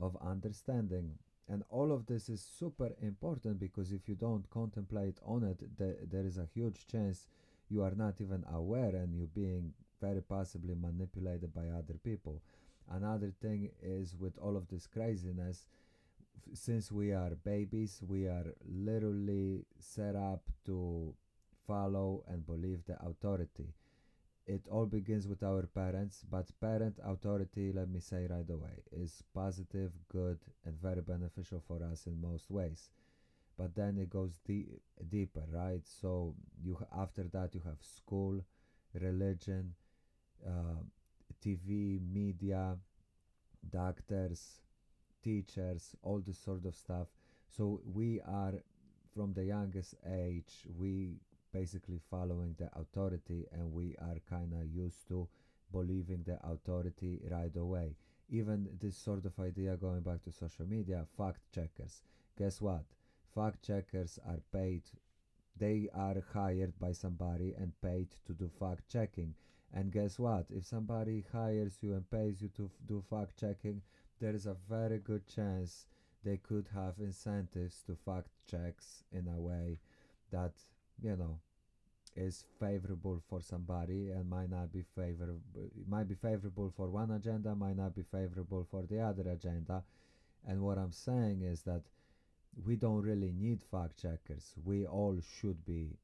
of 0.00 0.16
understanding. 0.20 1.18
And 1.48 1.62
all 1.70 1.92
of 1.92 2.06
this 2.06 2.28
is 2.28 2.40
super 2.40 2.90
important 3.00 3.60
because 3.60 3.92
if 3.92 4.08
you 4.08 4.14
don't 4.16 4.48
contemplate 4.50 5.18
on 5.24 5.44
it 5.44 5.60
th- 5.78 5.98
there 6.10 6.26
is 6.26 6.38
a 6.38 6.48
huge 6.54 6.86
chance 6.88 7.26
you 7.68 7.82
are 7.82 7.94
not 7.94 8.20
even 8.20 8.44
aware 8.52 8.94
and 8.94 9.14
you're 9.14 9.26
being 9.34 9.72
very 10.00 10.22
possibly 10.22 10.74
manipulated 10.74 11.54
by 11.54 11.68
other 11.68 11.94
people. 12.04 12.42
Another 12.90 13.32
thing 13.40 13.70
is 13.82 14.16
with 14.16 14.38
all 14.38 14.56
of 14.56 14.68
this 14.68 14.86
craziness 14.86 15.66
since 16.54 16.92
we 16.92 17.12
are 17.12 17.30
babies 17.44 18.00
we 18.06 18.26
are 18.26 18.54
literally 18.68 19.64
set 19.78 20.14
up 20.14 20.42
to 20.64 21.12
follow 21.66 22.22
and 22.28 22.46
believe 22.46 22.84
the 22.86 22.96
authority. 23.04 23.74
It 24.46 24.68
all 24.70 24.86
begins 24.86 25.26
with 25.26 25.42
our 25.42 25.62
parents 25.66 26.24
but 26.30 26.46
parent 26.60 26.98
authority 27.04 27.72
let 27.72 27.88
me 27.88 27.98
say 27.98 28.28
right 28.30 28.48
away 28.48 28.84
is 28.92 29.24
positive 29.34 29.90
good 30.08 30.38
and 30.64 30.80
very 30.80 31.02
beneficial 31.02 31.60
for 31.66 31.82
us 31.82 32.06
in 32.06 32.20
most 32.20 32.48
ways 32.48 32.90
but 33.58 33.74
then 33.74 33.98
it 33.98 34.10
goes 34.10 34.38
de- 34.46 34.80
deeper 35.08 35.44
right? 35.52 35.82
So 35.84 36.34
you 36.62 36.78
after 36.96 37.24
that 37.24 37.54
you 37.54 37.62
have 37.64 37.82
school 37.82 38.40
religion 38.94 39.74
uh, 40.46 40.82
tv 41.44 42.00
media 42.12 42.76
doctors 43.70 44.60
teachers 45.22 45.94
all 46.02 46.20
this 46.20 46.38
sort 46.38 46.64
of 46.66 46.74
stuff. 46.74 47.08
So 47.48 47.80
we 47.84 48.20
are 48.22 48.54
from 49.14 49.32
the 49.34 49.44
youngest 49.44 49.94
age 50.06 50.66
we 50.78 51.16
basically 51.52 52.00
following 52.10 52.54
the 52.58 52.70
authority 52.78 53.46
and 53.52 53.72
we 53.72 53.96
are 54.00 54.16
kind 54.28 54.52
of 54.54 54.66
used 54.66 55.08
to 55.08 55.28
believing 55.72 56.22
the 56.24 56.38
authority 56.46 57.20
right 57.30 57.56
away. 57.56 57.96
Even 58.30 58.68
this 58.80 58.96
sort 58.96 59.24
of 59.24 59.38
idea 59.40 59.76
going 59.76 60.00
back 60.02 60.22
to 60.24 60.32
social 60.32 60.66
media 60.66 61.04
fact 61.16 61.40
checkers 61.54 62.02
guess 62.38 62.60
what 62.60 62.84
fact 63.36 63.62
checkers 63.64 64.18
are 64.26 64.40
paid 64.52 64.82
they 65.56 65.88
are 65.94 66.22
hired 66.32 66.78
by 66.78 66.92
somebody 66.92 67.52
and 67.58 67.72
paid 67.80 68.08
to 68.26 68.32
do 68.32 68.48
fact 68.60 68.88
checking. 68.88 69.34
And 69.72 69.90
guess 69.92 70.18
what? 70.18 70.46
If 70.50 70.64
somebody 70.66 71.24
hires 71.32 71.78
you 71.82 71.94
and 71.94 72.08
pays 72.10 72.40
you 72.42 72.48
to 72.56 72.66
f- 72.66 72.70
do 72.86 73.02
fact 73.10 73.36
checking 73.38 73.82
there 74.20 74.34
is 74.34 74.46
a 74.46 74.56
very 74.68 74.98
good 74.98 75.26
chance 75.26 75.86
they 76.24 76.36
could 76.36 76.68
have 76.74 76.94
incentives 77.00 77.82
to 77.86 77.96
fact 77.96 78.28
checks 78.50 79.04
in 79.12 79.28
a 79.28 79.40
way 79.40 79.78
that 80.30 80.52
you 81.02 81.16
know 81.16 81.38
is 82.16 82.44
favorable 82.58 83.22
for 83.28 83.40
somebody 83.40 84.10
and 84.10 84.28
might 84.30 84.50
not 84.50 84.72
be 84.72 84.82
favorable 84.94 85.40
might 85.88 86.08
be 86.08 86.14
favorable 86.14 86.72
for 86.76 86.88
one 86.88 87.10
agenda 87.10 87.54
might 87.54 87.76
not 87.76 87.94
be 87.94 88.02
favorable 88.02 88.66
for 88.70 88.82
the 88.82 89.00
other 89.00 89.28
agenda. 89.30 89.82
And 90.46 90.62
what 90.62 90.78
i'm 90.78 90.92
saying 90.92 91.42
is 91.42 91.62
that 91.62 91.82
we 92.64 92.76
don't 92.76 93.02
really 93.02 93.32
need 93.32 93.62
fact 93.62 94.00
checkers. 94.00 94.54
We 94.64 94.86
all 94.86 95.18
should 95.40 95.64
be 95.64 95.98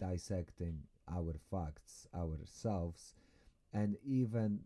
dissecting 0.00 0.78
our 1.08 1.34
facts 1.50 2.08
ourselves. 2.14 3.14
And 3.72 3.96
even, 4.04 4.60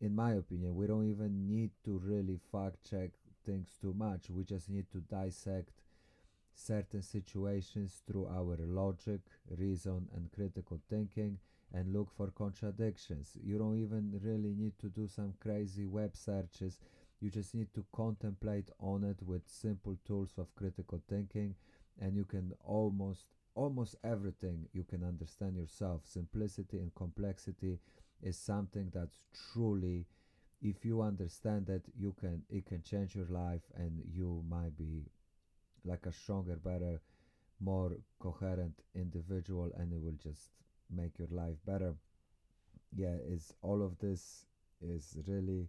in 0.00 0.14
my 0.14 0.32
opinion, 0.34 0.74
we 0.74 0.86
don't 0.86 1.10
even 1.10 1.48
need 1.48 1.70
to 1.84 1.98
really 2.04 2.38
fact 2.52 2.88
check 2.88 3.10
things 3.44 3.76
too 3.80 3.94
much. 3.96 4.30
We 4.30 4.44
just 4.44 4.70
need 4.70 4.86
to 4.92 4.98
dissect 4.98 5.82
certain 6.54 7.02
situations 7.02 8.02
through 8.06 8.26
our 8.26 8.56
logic, 8.60 9.20
reason, 9.56 10.08
and 10.14 10.30
critical 10.32 10.80
thinking 10.88 11.38
and 11.72 11.92
look 11.92 12.10
for 12.16 12.28
contradictions. 12.30 13.36
You 13.42 13.58
don't 13.58 13.80
even 13.80 14.20
really 14.22 14.54
need 14.54 14.78
to 14.80 14.88
do 14.88 15.06
some 15.06 15.34
crazy 15.40 15.86
web 15.86 16.16
searches 16.16 16.80
you 17.20 17.30
just 17.30 17.54
need 17.54 17.72
to 17.74 17.84
contemplate 17.94 18.70
on 18.80 19.04
it 19.04 19.16
with 19.22 19.42
simple 19.46 19.96
tools 20.06 20.32
of 20.38 20.54
critical 20.54 21.02
thinking 21.08 21.54
and 22.00 22.16
you 22.16 22.24
can 22.24 22.52
almost 22.64 23.24
almost 23.54 23.96
everything 24.04 24.66
you 24.72 24.84
can 24.84 25.04
understand 25.04 25.56
yourself. 25.56 26.02
Simplicity 26.04 26.78
and 26.78 26.94
complexity 26.94 27.78
is 28.22 28.36
something 28.38 28.90
that's 28.94 29.18
truly 29.52 30.06
if 30.62 30.84
you 30.84 31.02
understand 31.02 31.66
that 31.66 31.82
you 31.98 32.14
can 32.20 32.42
it 32.50 32.66
can 32.66 32.82
change 32.82 33.14
your 33.14 33.26
life 33.26 33.62
and 33.76 34.02
you 34.12 34.42
might 34.48 34.76
be 34.76 35.04
like 35.84 36.06
a 36.06 36.12
stronger 36.12 36.56
better 36.56 37.00
more 37.60 37.96
coherent 38.18 38.74
individual 38.94 39.70
and 39.76 39.92
it 39.92 40.00
will 40.02 40.18
just 40.22 40.50
make 40.94 41.18
your 41.18 41.28
life 41.30 41.56
better. 41.66 41.94
Yeah 42.96 43.16
is 43.26 43.52
all 43.62 43.82
of 43.82 43.98
this 43.98 44.46
is 44.82 45.16
really 45.26 45.68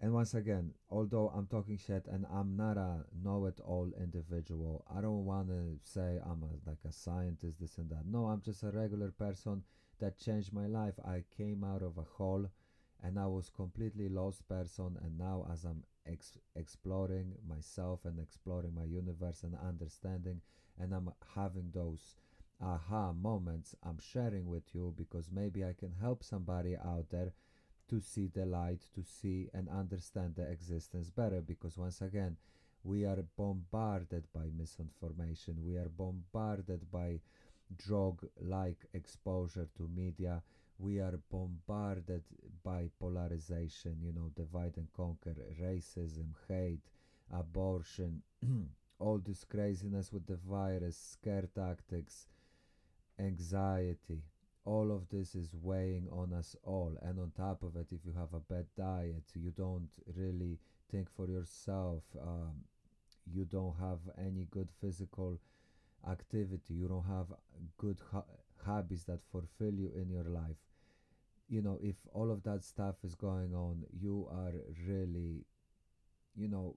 and 0.00 0.14
once 0.14 0.32
again, 0.32 0.72
although 0.88 1.28
I'm 1.28 1.46
talking 1.46 1.76
shit 1.76 2.06
and 2.10 2.24
I'm 2.32 2.56
not 2.56 2.78
a 2.78 3.04
know-it-all 3.22 3.92
individual, 4.00 4.82
I 4.94 5.02
don't 5.02 5.26
want 5.26 5.48
to 5.48 5.78
say 5.82 6.18
I'm 6.24 6.42
a, 6.42 6.68
like 6.68 6.78
a 6.88 6.92
scientist, 6.92 7.60
this 7.60 7.76
and 7.76 7.90
that. 7.90 8.06
No, 8.06 8.26
I'm 8.26 8.40
just 8.40 8.62
a 8.62 8.70
regular 8.70 9.10
person 9.10 9.62
that 9.98 10.18
changed 10.18 10.54
my 10.54 10.66
life. 10.66 10.94
I 11.04 11.24
came 11.36 11.62
out 11.62 11.82
of 11.82 11.98
a 11.98 12.06
hole, 12.16 12.46
and 13.02 13.18
I 13.18 13.26
was 13.26 13.50
completely 13.50 14.08
lost 14.08 14.48
person. 14.48 14.96
And 15.02 15.18
now, 15.18 15.46
as 15.52 15.64
I'm 15.64 15.84
ex- 16.06 16.38
exploring 16.56 17.34
myself 17.46 18.00
and 18.06 18.18
exploring 18.18 18.74
my 18.74 18.84
universe 18.84 19.42
and 19.42 19.54
understanding, 19.62 20.40
and 20.78 20.94
I'm 20.94 21.10
having 21.34 21.72
those 21.74 22.16
aha 22.62 23.12
moments, 23.12 23.74
I'm 23.82 23.98
sharing 23.98 24.46
with 24.46 24.74
you 24.74 24.94
because 24.96 25.30
maybe 25.30 25.62
I 25.62 25.74
can 25.78 25.92
help 26.00 26.24
somebody 26.24 26.74
out 26.76 27.10
there 27.10 27.32
to 27.90 28.00
see 28.00 28.28
the 28.28 28.46
light, 28.46 28.80
to 28.94 29.02
see 29.02 29.48
and 29.52 29.68
understand 29.68 30.34
the 30.36 30.50
existence 30.50 31.10
better. 31.10 31.40
Because 31.40 31.76
once 31.76 32.00
again, 32.00 32.36
we 32.84 33.04
are 33.04 33.22
bombarded 33.36 34.24
by 34.32 34.46
misinformation, 34.56 35.56
we 35.64 35.76
are 35.76 35.90
bombarded 35.90 36.90
by 36.90 37.20
drug 37.76 38.26
like 38.40 38.86
exposure 38.94 39.68
to 39.76 39.88
media. 39.94 40.42
We 40.78 40.98
are 41.00 41.18
bombarded 41.30 42.22
by 42.64 42.88
polarization, 42.98 43.98
you 44.02 44.12
know, 44.12 44.30
divide 44.34 44.78
and 44.78 44.90
conquer, 44.96 45.36
racism, 45.60 46.32
hate, 46.48 46.88
abortion, 47.30 48.22
all 48.98 49.18
this 49.18 49.44
craziness 49.44 50.10
with 50.10 50.26
the 50.26 50.36
virus, 50.36 50.96
scare 50.96 51.48
tactics, 51.54 52.28
anxiety, 53.18 54.22
all 54.64 54.92
of 54.92 55.08
this 55.08 55.34
is 55.34 55.54
weighing 55.54 56.08
on 56.12 56.32
us 56.32 56.54
all. 56.64 56.96
And 57.02 57.18
on 57.18 57.32
top 57.36 57.62
of 57.62 57.76
it 57.76 57.86
if 57.90 58.00
you 58.04 58.12
have 58.16 58.32
a 58.34 58.40
bad 58.40 58.66
diet 58.76 59.24
you 59.34 59.50
don't 59.50 59.88
really 60.16 60.58
think 60.90 61.08
for 61.16 61.26
yourself 61.28 62.02
um, 62.20 62.64
you 63.32 63.44
don't 63.44 63.76
have 63.78 63.98
any 64.18 64.46
good 64.50 64.68
physical 64.80 65.38
activity 66.10 66.74
you 66.74 66.88
don't 66.88 67.06
have 67.06 67.26
good 67.78 67.98
hobbies 68.64 69.04
that 69.04 69.20
fulfill 69.30 69.74
you 69.74 69.90
in 69.94 70.10
your 70.10 70.24
life. 70.24 70.56
You 71.48 71.62
know 71.62 71.78
if 71.82 71.96
all 72.12 72.30
of 72.30 72.42
that 72.44 72.62
stuff 72.64 72.96
is 73.04 73.14
going 73.14 73.54
on 73.54 73.84
you 74.00 74.28
are 74.30 74.52
really 74.86 75.44
you 76.36 76.48
know 76.48 76.76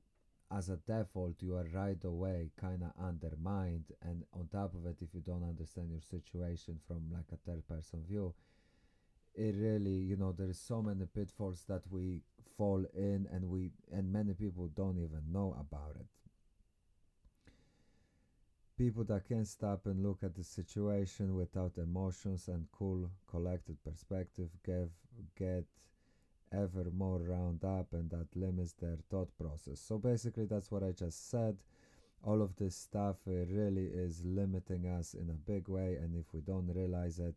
as 0.56 0.70
a 0.70 0.78
default 0.88 1.42
you 1.42 1.56
are 1.56 1.68
right 1.74 2.04
away 2.04 2.50
kind 2.60 2.84
of 2.84 2.92
undermined 3.04 3.86
and 4.02 4.24
on 4.34 4.48
top 4.52 4.74
of 4.74 4.86
it 4.86 4.98
if 5.02 5.13
you 5.13 5.22
don't 5.22 5.44
understand 5.44 5.89
your 5.89 6.02
situation 6.02 6.80
from 6.88 7.02
like 7.12 7.26
a 7.32 7.50
third 7.50 7.68
person 7.68 8.04
view 8.08 8.34
it 9.36 9.56
really 9.58 9.98
you 10.10 10.16
know 10.16 10.32
there 10.32 10.50
is 10.50 10.60
so 10.60 10.82
many 10.82 11.06
pitfalls 11.06 11.63
that 11.68 11.82
we 11.89 12.22
fall 12.58 12.86
in 12.96 13.28
and 13.32 13.50
we 13.50 13.72
and 13.92 14.12
many 14.12 14.34
people 14.34 14.70
don't 14.76 14.98
even 14.98 15.22
know 15.32 15.56
about 15.60 15.96
it. 16.00 16.06
People 18.78 19.04
that 19.06 19.28
can't 19.28 19.48
stop 19.48 19.86
and 19.86 20.04
look 20.04 20.24
at 20.24 20.36
the 20.36 20.44
situation 20.44 21.36
without 21.36 21.78
emotions 21.78 22.48
and 22.48 22.66
cool 22.72 23.10
collected 23.30 23.78
perspective 23.84 24.50
get, 24.66 24.89
get 25.38 25.63
ever 26.54 26.86
more 26.96 27.20
round 27.20 27.63
up 27.63 27.88
and 27.94 28.10
that 28.12 28.28
limits 28.36 28.74
their 28.74 28.98
thought 29.10 29.30
process. 29.38 29.80
So 29.80 29.98
basically 29.98 30.46
that's 30.46 30.72
what 30.72 30.84
i 30.84 30.92
just 30.92 31.30
said. 31.30 31.58
All 32.24 32.42
of 32.42 32.56
this 32.56 32.76
stuff 32.76 33.18
uh, 33.28 33.46
really 33.50 33.86
is 33.86 34.24
limiting 34.24 34.88
us 34.88 35.13
in 35.13 35.30
a 35.30 35.52
big 35.52 35.68
way 35.68 35.98
and 36.02 36.16
if 36.16 36.34
we 36.34 36.42
don't 36.42 36.72
realize 36.74 37.20
it 37.20 37.36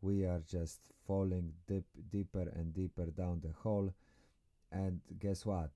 we 0.00 0.24
are 0.24 0.42
just 0.48 0.80
falling 1.06 1.52
deep, 1.66 1.86
deeper 2.10 2.52
and 2.54 2.74
deeper 2.74 3.06
down 3.06 3.40
the 3.42 3.52
hole. 3.62 3.92
And 4.70 5.00
guess 5.18 5.46
what? 5.46 5.70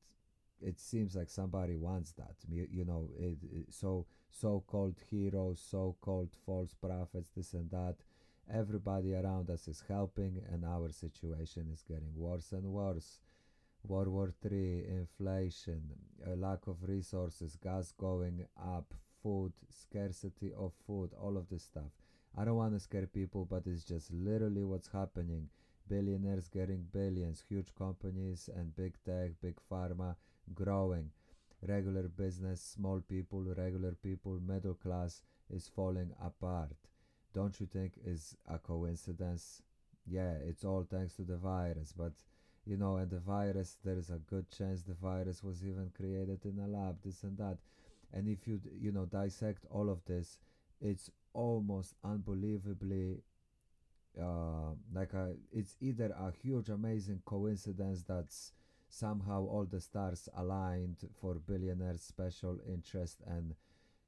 It 0.60 0.80
seems 0.80 1.14
like 1.14 1.30
somebody 1.30 1.76
wants 1.76 2.12
that. 2.12 2.34
You, 2.48 2.66
you 2.70 2.84
know 2.84 3.08
it, 3.18 3.38
it, 3.50 3.66
so 3.70 4.06
so-called 4.30 4.96
heroes 5.10 5.64
so-called 5.70 6.28
false 6.44 6.74
prophets 6.74 7.30
this 7.34 7.54
and 7.54 7.70
that 7.70 7.96
everybody 8.52 9.14
around 9.14 9.50
us 9.50 9.68
is 9.68 9.84
helping 9.88 10.40
and 10.50 10.64
our 10.64 10.90
situation 10.90 11.68
is 11.72 11.82
getting 11.82 12.14
worse 12.14 12.52
and 12.52 12.64
worse. 12.64 13.20
World 13.86 14.08
war 14.08 14.32
three 14.42 14.84
inflation 14.88 15.82
a 16.26 16.34
lack 16.36 16.66
of 16.66 16.76
resources 16.82 17.56
gas 17.62 17.92
going 17.92 18.44
up 18.58 18.92
food 19.22 19.52
scarcity 19.68 20.52
of 20.58 20.72
food 20.86 21.10
all 21.20 21.36
of 21.36 21.48
this 21.48 21.62
stuff. 21.62 21.92
I 22.36 22.44
don't 22.44 22.56
want 22.56 22.74
to 22.74 22.80
scare 22.80 23.06
people 23.06 23.44
but 23.44 23.66
it's 23.66 23.84
just 23.84 24.12
literally 24.12 24.64
what's 24.64 24.88
happening. 24.88 25.48
Billionaires 25.88 26.48
getting 26.48 26.86
billions 26.92 27.42
huge 27.48 27.74
companies 27.74 28.48
and 28.54 28.74
big 28.76 28.94
tech 29.04 29.32
big 29.42 29.56
pharma 29.70 30.16
growing. 30.54 31.10
Regular 31.66 32.08
business 32.08 32.62
small 32.62 33.00
people 33.00 33.44
regular 33.56 33.92
people 34.02 34.40
middle 34.40 34.74
class 34.74 35.22
is 35.50 35.68
falling 35.74 36.12
apart 36.22 36.76
don't 37.38 37.60
you 37.60 37.66
think 37.66 37.92
is 38.04 38.36
a 38.48 38.58
coincidence? 38.58 39.62
Yeah 40.18 40.34
it's 40.50 40.64
all 40.64 40.84
thanks 40.90 41.14
to 41.16 41.22
the 41.22 41.36
virus 41.36 41.92
but 41.96 42.14
you 42.64 42.76
know 42.76 42.96
and 42.96 43.10
the 43.10 43.20
virus 43.20 43.76
there 43.84 43.98
is 43.98 44.10
a 44.10 44.20
good 44.32 44.46
chance 44.50 44.82
the 44.82 44.94
virus 44.94 45.44
was 45.44 45.62
even 45.70 45.90
created 45.96 46.40
in 46.44 46.58
a 46.58 46.66
lab 46.66 46.96
this 47.04 47.22
and 47.22 47.38
that. 47.38 47.58
And 48.12 48.26
if 48.28 48.48
you 48.48 48.60
you 48.84 48.90
know 48.90 49.06
dissect 49.06 49.66
all 49.70 49.88
of 49.88 50.04
this 50.06 50.38
it's 50.80 51.10
almost 51.32 51.94
unbelievably 52.02 53.18
uh, 54.20 54.70
like 54.92 55.12
a, 55.12 55.34
it's 55.52 55.76
either 55.80 56.10
a 56.18 56.32
huge 56.42 56.68
amazing 56.70 57.20
coincidence 57.24 58.02
that's 58.02 58.52
somehow 58.88 59.46
all 59.46 59.66
the 59.70 59.80
stars 59.80 60.28
aligned 60.36 60.96
for 61.20 61.34
billionaires 61.34 62.02
special 62.02 62.58
interest 62.66 63.18
and 63.26 63.54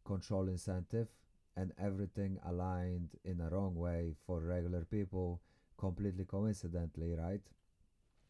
control 0.05 0.49
incentive 0.49 1.09
and 1.57 1.73
everything 1.79 2.39
aligned 2.47 3.11
in 3.25 3.41
a 3.41 3.51
wrong 3.51 3.75
way 3.75 4.15
for 4.27 4.41
regular 4.41 4.85
people 4.85 5.41
completely 5.79 6.25
coincidentally 6.25 7.15
right? 7.15 7.43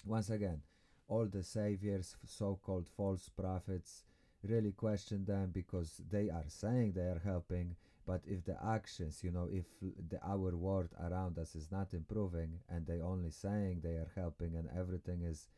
Once 0.05 0.31
again 0.31 0.63
all 1.09 1.27
the 1.27 1.43
saviors 1.43 2.17
so-called 2.25 2.89
false 2.97 3.29
prophets 3.29 4.05
really 4.43 4.73
question 4.73 5.25
them 5.25 5.51
because 5.53 6.01
they 6.11 6.31
are 6.31 6.45
saying 6.49 6.93
they 6.93 7.03
are 7.03 7.21
helping 7.23 7.77
but 8.07 8.23
if 8.27 8.45
the 8.45 8.57
actions 8.65 9.23
you 9.23 9.31
know 9.31 9.49
if 9.53 9.65
the 10.09 10.19
our 10.25 10.57
world 10.57 10.89
around 11.05 11.39
us 11.39 11.55
is 11.55 11.71
not 11.71 11.93
improving 11.93 12.59
and 12.69 12.87
they 12.87 13.01
only 13.01 13.31
saying 13.31 13.81
they 13.83 13.97
are 13.97 14.11
helping 14.15 14.57
and 14.57 14.69
everything 14.77 15.23
is 15.23 15.49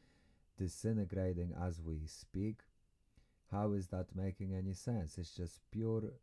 disintegrating 0.58 1.52
as 1.60 1.80
we 1.80 2.00
speak 2.06 2.62
how 3.52 3.72
is 3.72 3.88
that 3.88 4.06
making 4.16 4.54
any 4.54 4.72
sense? 4.72 5.18
It's 5.18 5.36
just 5.36 5.60
pure 5.70 6.14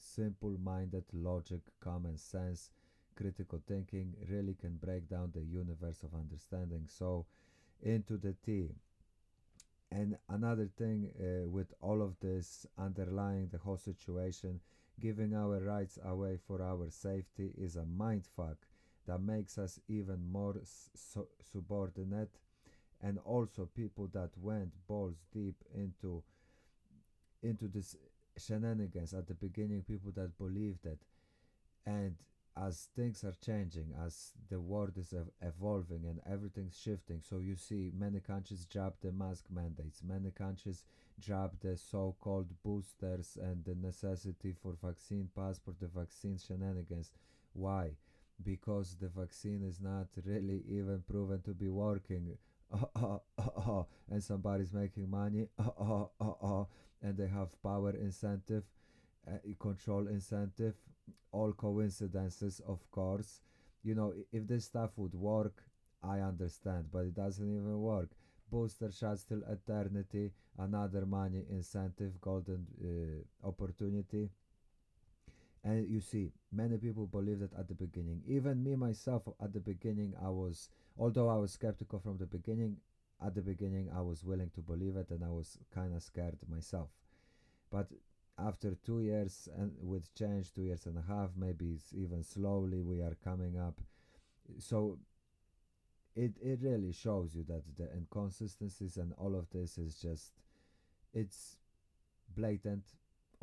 simple 0.00 0.56
minded 0.62 1.04
logic 1.12 1.60
common 1.80 2.16
sense 2.16 2.70
critical 3.16 3.60
thinking 3.66 4.14
really 4.30 4.54
can 4.54 4.76
break 4.76 5.08
down 5.08 5.30
the 5.34 5.44
universe 5.44 6.02
of 6.02 6.14
understanding 6.14 6.84
so 6.86 7.26
into 7.82 8.16
the 8.16 8.34
T. 8.44 8.70
And 9.92 10.16
another 10.28 10.66
thing 10.66 11.10
uh, 11.20 11.48
with 11.48 11.74
all 11.80 12.00
of 12.02 12.18
this 12.20 12.66
underlying 12.78 13.48
the 13.48 13.58
whole 13.58 13.76
situation, 13.76 14.60
giving 15.00 15.34
our 15.34 15.58
rights 15.60 15.98
away 16.04 16.38
for 16.38 16.62
our 16.62 16.90
safety 16.90 17.52
is 17.58 17.76
a 17.76 17.82
mindfuck 17.84 18.56
that 19.06 19.20
makes 19.20 19.58
us 19.58 19.80
even 19.88 20.30
more 20.30 20.56
su- 20.94 21.28
subordinate 21.42 22.38
and 23.02 23.18
also 23.24 23.66
people 23.66 24.08
that 24.08 24.36
went 24.38 24.72
balls 24.86 25.16
deep 25.32 25.56
into 25.74 26.22
into 27.42 27.68
this 27.68 27.96
shenanigans 28.36 29.12
at 29.14 29.26
the 29.26 29.34
beginning 29.34 29.82
people 29.82 30.12
that 30.12 30.38
believed 30.38 30.86
it 30.86 30.98
and 31.86 32.16
as 32.56 32.88
things 32.96 33.22
are 33.24 33.34
changing, 33.44 33.94
as 34.04 34.32
the 34.50 34.60
world 34.60 34.92
is 34.98 35.12
ev- 35.12 35.30
evolving 35.40 36.04
and 36.04 36.20
everything's 36.30 36.76
shifting, 36.78 37.20
so 37.22 37.38
you 37.38 37.54
see 37.54 37.92
many 37.96 38.20
countries 38.20 38.64
drop 38.66 38.96
the 39.00 39.12
mask 39.12 39.44
mandates, 39.50 40.02
many 40.02 40.30
countries 40.30 40.84
drop 41.20 41.54
the 41.60 41.76
so 41.76 42.14
called 42.20 42.48
boosters 42.64 43.38
and 43.40 43.64
the 43.64 43.74
necessity 43.76 44.52
for 44.62 44.74
vaccine 44.82 45.28
passport, 45.34 45.78
the 45.80 45.86
vaccine 45.86 46.36
shenanigans. 46.38 47.12
Why? 47.52 47.92
Because 48.42 48.96
the 49.00 49.08
vaccine 49.08 49.62
is 49.62 49.80
not 49.80 50.08
really 50.24 50.62
even 50.68 51.02
proven 51.08 51.40
to 51.42 51.54
be 51.54 51.68
working. 51.68 52.36
Oh, 52.94 53.20
oh, 53.36 53.52
oh, 53.66 53.86
and 54.08 54.22
somebody's 54.22 54.72
making 54.72 55.10
money, 55.10 55.48
and 57.10 57.18
they 57.18 57.26
have 57.28 57.60
power 57.62 57.90
incentive, 57.90 58.64
uh, 59.26 59.38
control 59.58 60.06
incentive, 60.06 60.74
all 61.32 61.52
coincidences, 61.52 62.60
of 62.66 62.88
course. 62.90 63.40
You 63.82 63.94
know, 63.94 64.14
if 64.32 64.46
this 64.46 64.64
stuff 64.64 64.90
would 64.96 65.14
work, 65.14 65.64
I 66.02 66.20
understand, 66.20 66.86
but 66.92 67.00
it 67.00 67.14
doesn't 67.14 67.50
even 67.50 67.80
work. 67.80 68.10
Booster 68.50 68.90
shots 68.92 69.24
till 69.24 69.42
eternity, 69.48 70.30
another 70.58 71.04
money 71.06 71.44
incentive, 71.50 72.20
golden 72.20 72.66
uh, 72.82 73.48
opportunity. 73.48 74.30
And 75.62 75.88
you 75.88 76.00
see, 76.00 76.32
many 76.52 76.78
people 76.78 77.06
believed 77.06 77.42
it 77.42 77.52
at 77.58 77.68
the 77.68 77.74
beginning. 77.74 78.22
Even 78.26 78.62
me 78.62 78.76
myself, 78.76 79.22
at 79.42 79.52
the 79.52 79.60
beginning, 79.60 80.14
I 80.24 80.30
was, 80.30 80.70
although 80.98 81.28
I 81.28 81.36
was 81.36 81.52
skeptical 81.52 81.98
from 81.98 82.16
the 82.16 82.26
beginning, 82.26 82.76
at 83.24 83.34
the 83.34 83.42
beginning, 83.42 83.90
I 83.94 84.00
was 84.00 84.24
willing 84.24 84.50
to 84.54 84.60
believe 84.60 84.96
it 84.96 85.10
and 85.10 85.24
I 85.24 85.30
was 85.30 85.58
kind 85.74 85.94
of 85.94 86.02
scared 86.02 86.38
myself. 86.48 86.90
But 87.70 87.88
after 88.38 88.74
two 88.84 89.00
years 89.00 89.48
and 89.56 89.72
with 89.82 90.14
change 90.14 90.52
two 90.52 90.62
years 90.62 90.86
and 90.86 90.96
a 90.96 91.02
half 91.02 91.30
maybe 91.36 91.76
even 91.92 92.22
slowly 92.22 92.80
we 92.82 93.00
are 93.00 93.16
coming 93.22 93.58
up 93.58 93.80
so 94.58 94.98
it 96.16 96.32
it 96.42 96.58
really 96.62 96.92
shows 96.92 97.34
you 97.34 97.44
that 97.44 97.62
the 97.76 97.88
inconsistencies 97.94 98.96
and 98.96 99.12
all 99.18 99.34
of 99.36 99.48
this 99.50 99.78
is 99.78 99.96
just 99.96 100.32
it's 101.12 101.56
blatant 102.34 102.84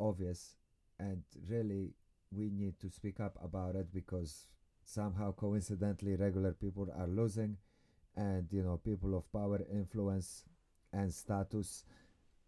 obvious 0.00 0.56
and 0.98 1.22
really 1.48 1.92
we 2.32 2.50
need 2.50 2.78
to 2.80 2.90
speak 2.90 3.20
up 3.20 3.38
about 3.42 3.74
it 3.74 3.92
because 3.92 4.46
somehow 4.84 5.32
coincidentally 5.32 6.16
regular 6.16 6.52
people 6.52 6.88
are 6.98 7.06
losing 7.06 7.56
and 8.18 8.52
you 8.52 8.62
know 8.62 8.80
people 8.84 9.16
of 9.16 9.30
power 9.32 9.60
influence 9.72 10.44
and 10.92 11.12
status 11.12 11.84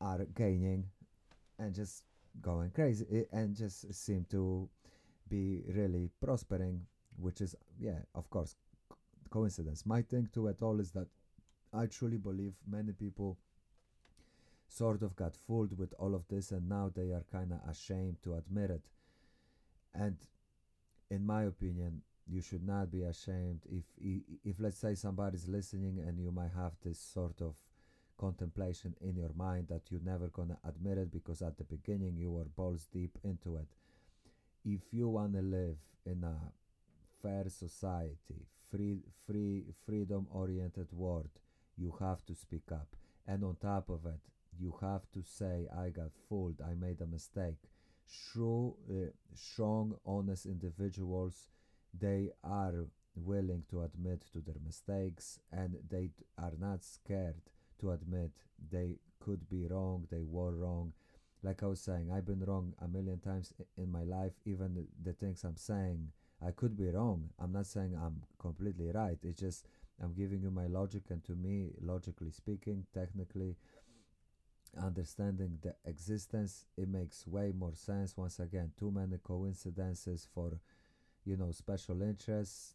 are 0.00 0.24
gaining 0.35 0.85
and 1.59 1.74
just 1.74 2.04
going 2.42 2.70
crazy 2.70 3.26
and 3.33 3.56
just 3.56 3.92
seem 3.94 4.24
to 4.30 4.68
be 5.28 5.62
really 5.74 6.11
prospering, 6.22 6.80
which 7.16 7.40
is, 7.40 7.54
yeah, 7.78 8.00
of 8.14 8.28
course, 8.30 8.56
coincidence. 9.30 9.87
My 9.87 10.02
thing 10.02 10.28
to 10.35 10.48
it 10.48 10.56
all 10.61 10.80
is 10.80 10.90
that 10.92 11.06
I 11.72 11.87
truly 11.87 12.16
believe 12.16 12.54
many 12.68 12.92
people 12.92 13.38
sort 14.68 15.02
of 15.02 15.14
got 15.16 15.37
fooled 15.37 15.78
with 15.78 15.92
all 15.98 16.14
of 16.14 16.26
this 16.28 16.50
and 16.52 16.68
now 16.68 16.90
they 16.94 17.11
are 17.11 17.24
kind 17.30 17.52
of 17.52 17.61
ashamed 17.68 18.16
to 18.24 18.35
admit 18.35 18.70
it. 18.70 18.83
And 19.94 20.16
in 21.11 21.24
my 21.24 21.44
opinion, 21.44 22.02
you 22.31 22.40
should 22.40 22.64
not 22.66 22.90
be 22.90 23.03
ashamed 23.03 23.61
if 23.71 23.85
if 24.45 24.61
let's 24.61 24.79
say 24.79 24.95
somebody's 24.95 25.49
listening 25.49 25.99
and 26.07 26.19
you 26.19 26.31
might 26.31 26.52
have 26.54 26.73
this 26.85 26.98
sort 26.98 27.40
of 27.40 27.54
contemplation 28.19 28.94
in 29.00 29.17
your 29.17 29.33
mind 29.35 29.67
that 29.69 29.83
you're 29.90 30.00
never 30.04 30.29
gonna 30.29 30.59
admit 30.65 30.98
it 30.98 31.11
because 31.11 31.42
at 31.42 31.57
the 31.59 31.65
beginning 31.65 32.17
you 32.17 32.31
were 32.31 32.44
balls 32.44 32.87
deep 32.92 33.19
into 33.25 33.57
it. 33.57 33.69
If 34.65 34.92
you 34.92 35.09
wanna 35.09 35.42
live 35.42 35.79
in 36.04 36.23
a 36.23 36.52
fair 37.23 37.48
society, 37.48 38.46
free, 38.71 39.02
free, 39.27 39.65
freedom-oriented 39.87 40.92
world, 40.92 41.31
you 41.77 41.94
have 41.98 42.25
to 42.27 42.35
speak 42.35 42.71
up. 42.73 42.88
And 43.27 43.42
on 43.44 43.57
top 43.57 43.88
of 43.88 44.07
it, 44.07 44.21
you 44.59 44.77
have 44.81 45.11
to 45.13 45.23
say, 45.23 45.67
"I 45.69 45.90
got 45.90 46.13
fooled. 46.29 46.61
I 46.61 46.75
made 46.75 47.00
a 47.00 47.07
mistake." 47.07 47.71
True, 48.07 48.77
uh, 48.90 49.11
strong, 49.35 49.98
honest 50.04 50.46
individuals, 50.46 51.48
they 51.99 52.31
are 52.45 52.87
willing 53.17 53.65
to 53.71 53.83
admit 53.83 54.25
to 54.33 54.41
their 54.41 54.61
mistakes 54.65 55.41
and 55.53 55.77
they 55.88 56.11
are 56.38 56.53
not 56.59 56.85
scared 56.85 57.35
to 57.81 57.91
admit 57.91 58.31
they 58.71 58.99
could 59.19 59.49
be 59.49 59.67
wrong, 59.67 60.07
they 60.11 60.23
were 60.23 60.53
wrong, 60.53 60.93
like 61.43 61.63
I 61.63 61.67
was 61.67 61.81
saying, 61.81 62.11
I've 62.13 62.27
been 62.27 62.45
wrong 62.45 62.75
a 62.81 62.88
million 62.88 63.19
times 63.19 63.53
in 63.77 63.91
my 63.91 64.03
life. 64.03 64.33
Even 64.45 64.87
the, 65.03 65.13
things 65.13 65.43
I'm 65.45 65.57
saying, 65.57 66.09
I 66.47 66.51
could 66.51 66.77
be 66.77 66.91
wrong. 66.91 67.31
I'm 67.38 67.53
not 67.53 67.67
saying 67.67 67.97
I'm 68.01 68.23
completely 68.38 68.91
right. 68.91 69.19
It's 69.23 69.41
just 69.41 69.67
I'm 70.03 70.13
giving 70.13 70.43
you 70.43 70.51
my 70.51 70.67
logic, 70.67 71.05
and 71.11 71.23
to 71.25 71.33
me, 71.33 71.71
logically 71.81 72.31
speaking, 72.31 72.87
technically, 72.95 73.57
understanding 74.83 75.59
the 75.63 75.75
existence, 75.85 76.67
it 76.77 76.88
makes 76.88 77.27
way 77.27 77.53
more 77.57 77.75
sense. 77.75 78.17
Once 78.17 78.38
again, 78.38 78.73
too 78.79 78.91
many 78.91 79.19
coincidences 79.23 80.29
for, 80.35 80.59
you 81.25 81.37
know, 81.37 81.50
special 81.52 82.02
interests, 82.02 82.75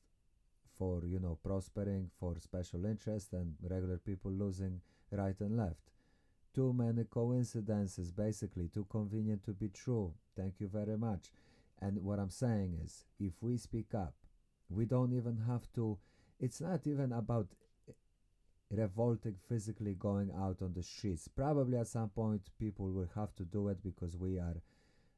for 0.78 1.04
you 1.06 1.20
know, 1.20 1.38
prospering 1.44 2.10
for 2.20 2.38
special 2.40 2.86
interest, 2.86 3.34
and 3.34 3.56
regular 3.70 3.98
people 3.98 4.32
losing 4.32 4.82
right 5.12 5.40
and 5.40 5.58
left. 5.58 5.92
Too 6.54 6.74
many 6.74 7.04
coincidences, 7.04 8.12
basically, 8.12 8.68
too 8.68 8.86
convenient 8.90 9.44
to 9.44 9.52
be 9.52 9.70
true. 9.70 10.14
Thank 10.36 10.60
you 10.60 10.68
very 10.68 10.98
much. 10.98 11.32
And 11.82 12.02
what 12.04 12.20
I'm 12.20 12.30
saying 12.30 12.80
is, 12.84 13.04
if 13.20 13.34
we 13.42 13.58
speak 13.58 13.94
up, 13.94 14.14
we 14.70 14.86
don't 14.86 15.14
even 15.14 15.38
have 15.48 15.68
to, 15.74 15.98
it's 16.40 16.62
not 16.62 16.88
even 16.88 17.12
about 17.12 17.48
revolting 18.72 19.36
physically 19.48 19.94
going 19.94 20.32
out 20.38 20.62
on 20.62 20.74
the 20.74 20.84
streets. 20.84 21.28
Probably 21.28 21.78
at 21.78 21.88
some 21.88 22.10
point 22.10 22.42
people 22.60 22.92
will 22.92 23.10
have 23.16 23.36
to 23.36 23.44
do 23.44 23.68
it 23.70 23.84
because 23.84 24.18
we 24.18 24.38
are 24.40 24.62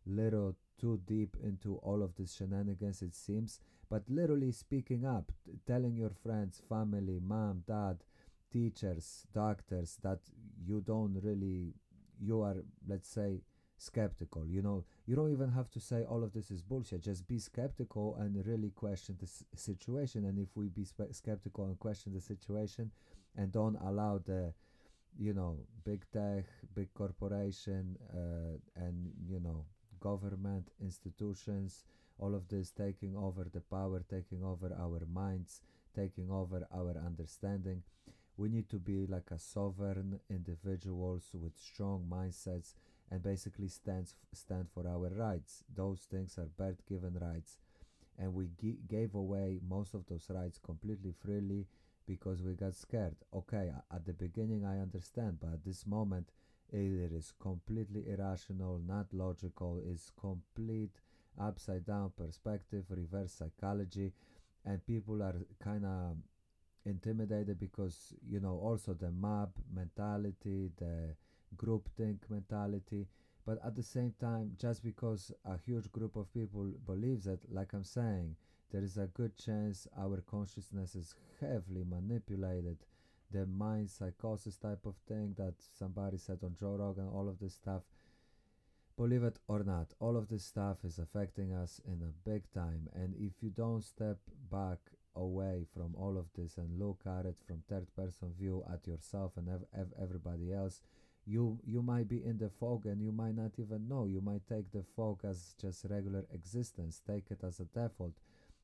little 0.08 0.56
too 0.80 1.00
deep 1.06 1.36
into 1.44 1.78
all 1.78 2.04
of 2.04 2.16
these 2.16 2.36
shenanigans 2.36 3.02
it 3.02 3.16
seems. 3.16 3.60
But 3.90 4.04
literally 4.10 4.52
speaking 4.52 5.06
up, 5.06 5.32
telling 5.66 5.96
your 5.96 6.12
friends, 6.12 6.62
family, 6.70 7.20
mom, 7.22 7.64
dad, 7.68 8.04
teachers, 8.52 9.26
doctors 9.34 9.98
that 10.04 10.20
you 10.66 10.82
don't 10.82 11.18
really, 11.24 11.74
you 12.20 12.42
are, 12.42 12.58
let's 12.88 13.10
say, 13.10 13.42
skeptical. 13.78 14.46
You 14.46 14.62
know, 14.62 14.84
you 15.06 15.16
don't 15.16 15.32
even 15.32 15.52
have 15.52 15.70
to 15.72 15.80
say 15.80 16.04
all 16.04 16.24
of 16.24 16.34
this 16.34 16.52
is 16.52 16.62
bullshit. 16.62 17.02
Just 17.02 17.28
be 17.28 17.40
skeptical 17.40 18.16
and 18.20 18.46
really 18.46 18.72
question 18.72 19.18
the 19.20 19.30
situation. 19.60 20.26
And 20.26 20.40
if 20.40 20.50
we 20.56 20.68
be 20.68 20.86
skeptical 21.12 21.66
and 21.66 21.80
question 21.80 22.14
the 22.14 22.22
situation 22.22 22.92
and 23.38 23.52
don't 23.52 23.78
allow 23.86 24.20
the, 24.26 24.54
you 25.18 25.34
know, 25.34 25.60
big 25.84 26.06
tech, 26.12 26.46
big 26.76 26.94
corporation, 26.94 27.98
uh, 28.14 28.58
and, 28.76 29.12
you 29.28 29.40
know, 29.40 29.66
government 30.00 30.70
institutions, 30.82 31.84
all 32.20 32.34
of 32.36 32.48
this 32.50 32.72
taking 32.72 33.16
over 33.16 33.46
the 33.52 33.62
power, 33.62 34.04
taking 34.10 34.44
over 34.44 34.74
our 34.80 35.02
minds, 35.12 35.62
taking 35.96 36.32
over 36.32 36.68
our 36.74 36.96
understanding. 37.06 37.84
We 38.38 38.50
need 38.50 38.70
to 38.70 38.80
be 38.80 39.08
like 39.08 39.32
a 39.32 39.40
sovereign 39.40 40.20
individuals 40.30 41.32
with 41.34 41.58
strong 41.58 42.06
mindsets 42.10 42.74
and 43.12 43.22
basically 43.24 43.68
stands 43.68 44.16
stand 44.34 44.68
for 44.74 44.88
our 44.88 45.10
rights. 45.10 45.64
Those 45.74 46.02
things 46.02 46.38
are 46.38 46.46
birth 46.58 46.86
given 46.88 47.16
rights. 47.20 47.58
And 48.20 48.34
we 48.34 48.50
g- 48.60 48.80
gave 48.88 49.16
away 49.16 49.60
most 49.68 49.94
of 49.94 50.06
those 50.08 50.30
rights 50.30 50.58
completely 50.60 51.12
freely 51.12 51.68
because 52.06 52.42
we 52.42 52.54
got 52.56 52.76
scared. 52.76 53.16
Okay 53.34 53.72
at 53.92 54.06
the 54.06 54.14
beginning 54.14 54.66
i 54.66 54.80
understand 54.80 55.40
but 55.40 55.54
at 55.54 55.64
this 55.66 55.86
moment 55.86 56.30
it 56.72 57.12
is 57.14 57.34
completely 57.40 58.04
irrational 58.10 58.80
not 58.88 59.06
logical 59.14 59.80
is 59.86 60.12
complete 60.20 60.92
upside 61.40 61.86
down 61.86 62.12
perspective 62.18 62.84
reverse 62.90 63.32
psychology 63.34 64.12
and 64.66 64.86
people 64.86 65.22
are 65.24 65.36
kind 65.64 65.86
of 65.86 66.16
intimidated 66.86 67.60
because 67.60 68.14
you 68.30 68.40
know 68.40 68.60
also 68.64 68.94
the 68.94 69.12
mob 69.12 69.52
mentality 69.74 70.70
the 70.78 71.14
groupthink 71.56 72.18
mentality 72.30 73.08
but 73.46 73.60
at 73.66 73.76
the 73.76 73.84
same 73.84 74.14
time 74.20 74.52
just 74.60 74.84
because 74.84 75.32
a 75.46 75.58
huge 75.66 75.92
group 75.92 76.16
of 76.16 76.32
people 76.34 76.72
believes 76.86 77.28
it 77.28 77.40
like 77.50 77.74
i'm 77.74 77.84
saying 77.84 78.36
there 78.72 78.84
is 78.84 78.98
a 78.98 79.08
good 79.14 79.36
chance 79.38 79.88
our 79.98 80.22
consciousness 80.30 80.96
is 80.96 81.16
heavily 81.40 81.84
manipulated 81.90 82.78
the 83.32 83.46
mind 83.46 83.90
psychosis 83.90 84.58
type 84.58 84.86
of 84.86 84.96
thing 85.08 85.36
that 85.38 85.54
somebody 85.78 86.18
said 86.18 86.40
on 86.44 86.56
joe 86.60 86.76
rogan 86.76 87.08
all 87.08 87.28
of 87.28 87.40
this 87.40 87.54
stuff. 87.54 87.84
Believe 88.98 89.24
it 89.24 89.38
or 89.48 89.64
not 89.64 89.94
all 90.00 90.18
of 90.18 90.28
this 90.28 90.44
stuff 90.44 90.78
is 90.84 90.98
affecting 90.98 91.54
us 91.54 91.80
in 91.86 92.02
a 92.02 92.30
big 92.30 92.52
time. 92.52 92.90
And 92.96 93.14
if 93.16 93.44
you 93.44 93.50
don't 93.50 93.84
step 93.84 94.18
back 94.52 94.80
away 95.16 95.66
from 95.74 95.96
all 95.96 96.18
of 96.18 96.26
this 96.36 96.58
and 96.58 96.80
look 96.80 97.02
at 97.06 97.26
it 97.26 97.38
from 97.46 97.64
third 97.70 97.88
person 97.96 98.34
view 98.40 98.64
at 98.72 98.88
yourself 98.88 99.34
and 99.36 99.50
ev- 99.50 99.66
ev- 99.76 99.94
everybody 100.02 100.54
else 100.54 100.82
you 101.28 101.60
you 101.66 101.82
might 101.82 102.08
be 102.08 102.24
in 102.24 102.38
the 102.38 102.50
fog 102.50 102.86
and 102.86 103.02
you 103.02 103.12
might 103.12 103.36
not 103.36 103.52
even 103.58 103.88
know. 103.88 104.06
You 104.06 104.22
might 104.22 104.48
take 104.48 104.72
the 104.72 104.84
fog 104.96 105.22
as 105.26 105.54
just 105.62 105.86
regular 105.90 106.26
existence. 106.34 107.02
Take 107.06 107.26
it 107.30 107.44
as 107.44 107.60
a 107.60 107.66
default 107.66 108.14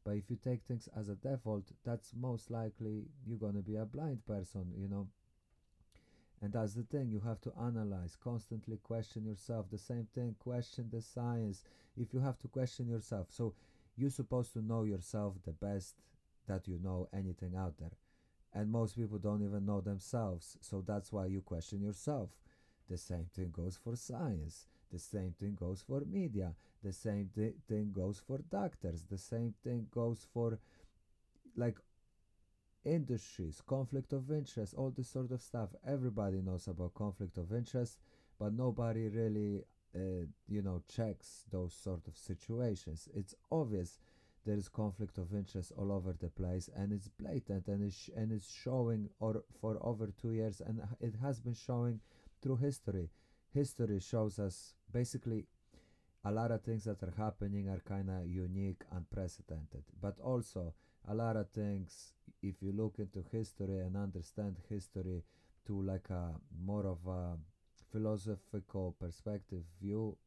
but 0.03 0.11
if 0.11 0.29
you 0.29 0.37
take 0.43 0.63
things 0.63 0.89
as 0.97 1.09
a 1.09 1.15
default 1.15 1.71
that's 1.85 2.11
most 2.19 2.51
likely 2.51 3.05
you're 3.25 3.37
going 3.37 3.55
to 3.55 3.61
be 3.61 3.75
a 3.75 3.85
blind 3.85 4.25
person 4.25 4.71
you 4.77 4.87
know 4.87 5.07
and 6.41 6.51
that's 6.51 6.73
the 6.73 6.83
thing 6.83 7.09
you 7.09 7.21
have 7.21 7.39
to 7.39 7.53
analyze 7.61 8.17
constantly 8.21 8.77
question 8.83 9.25
yourself 9.25 9.65
the 9.71 9.77
same 9.77 10.07
thing 10.13 10.35
question 10.39 10.89
the 10.91 11.01
science 11.01 11.63
if 11.97 12.13
you 12.13 12.19
have 12.19 12.37
to 12.37 12.47
question 12.47 12.87
yourself 12.87 13.27
so 13.29 13.53
you're 13.95 14.09
supposed 14.09 14.53
to 14.53 14.61
know 14.61 14.83
yourself 14.83 15.35
the 15.45 15.51
best 15.51 15.95
that 16.47 16.67
you 16.67 16.79
know 16.83 17.07
anything 17.13 17.55
out 17.55 17.77
there. 17.79 17.91
And 18.53 18.71
most 18.71 18.95
people 18.95 19.17
don't 19.17 19.43
even 19.43 19.65
know 19.65 19.81
themselves, 19.81 20.57
so 20.61 20.83
that's 20.85 21.11
why 21.11 21.25
you 21.25 21.41
question 21.41 21.81
yourself. 21.81 22.29
The 22.89 22.97
same 22.97 23.27
thing 23.33 23.51
goes 23.51 23.79
for 23.81 23.95
science. 23.95 24.67
The 24.93 24.99
same 24.99 25.33
thing 25.39 25.55
goes 25.59 25.83
for 25.85 26.01
media. 26.01 26.53
The 26.83 26.93
same 26.93 27.29
th- 27.35 27.55
thing 27.67 27.91
goes 27.91 28.21
for 28.25 28.37
doctors. 28.51 29.03
The 29.09 29.17
same 29.17 29.55
thing 29.63 29.87
goes 29.91 30.27
for 30.33 30.59
like 31.57 31.77
industries, 32.85 33.61
conflict 33.65 34.13
of 34.13 34.31
interest, 34.31 34.73
all 34.77 34.91
this 34.91 35.09
sort 35.09 35.31
of 35.31 35.41
stuff. 35.41 35.69
Everybody 35.87 36.41
knows 36.41 36.67
about 36.67 36.93
conflict 36.93 37.37
of 37.37 37.53
interest, 37.53 37.97
but 38.39 38.53
nobody 38.53 39.07
really, 39.07 39.63
uh, 39.95 40.25
you 40.47 40.61
know, 40.61 40.81
checks 40.87 41.45
those 41.51 41.73
sort 41.73 42.07
of 42.07 42.17
situations. 42.17 43.07
It's 43.15 43.35
obvious 43.51 43.99
there 44.45 44.57
is 44.57 44.67
conflict 44.67 45.17
of 45.17 45.33
interest 45.33 45.71
all 45.77 45.91
over 45.91 46.13
the 46.13 46.27
place 46.27 46.69
and 46.75 46.91
it's 46.91 47.07
blatant 47.07 47.67
and 47.67 47.81
it's, 47.83 48.09
and 48.15 48.31
it's 48.31 48.51
showing 48.51 49.09
or 49.19 49.43
for 49.61 49.77
over 49.81 50.07
two 50.21 50.33
years 50.33 50.61
and 50.65 50.81
it 50.99 51.15
has 51.21 51.39
been 51.39 51.53
showing 51.53 52.01
through 52.41 52.57
history 52.57 53.09
history 53.53 53.99
shows 53.99 54.39
us 54.39 54.73
basically 54.91 55.45
a 56.25 56.31
lot 56.31 56.51
of 56.51 56.61
things 56.63 56.85
that 56.85 57.01
are 57.03 57.13
happening 57.17 57.69
are 57.69 57.81
kind 57.87 58.09
of 58.09 58.25
unique 58.27 58.81
unprecedented. 58.91 59.83
But 60.01 60.19
also 60.19 60.73
a 61.07 61.13
lot 61.13 61.35
of 61.35 61.49
things 61.49 62.13
if 62.41 62.61
you 62.61 62.71
look 62.71 62.95
into 62.99 63.23
history 63.31 63.79
and 63.79 63.97
understand 63.97 64.57
history 64.69 65.23
to 65.67 65.81
like 65.81 66.09
a 66.09 66.31
more 66.65 66.85
of 66.85 66.99
a 67.07 67.37
philosophical 67.91 68.95
perspective 68.99 69.63
view 69.81 70.17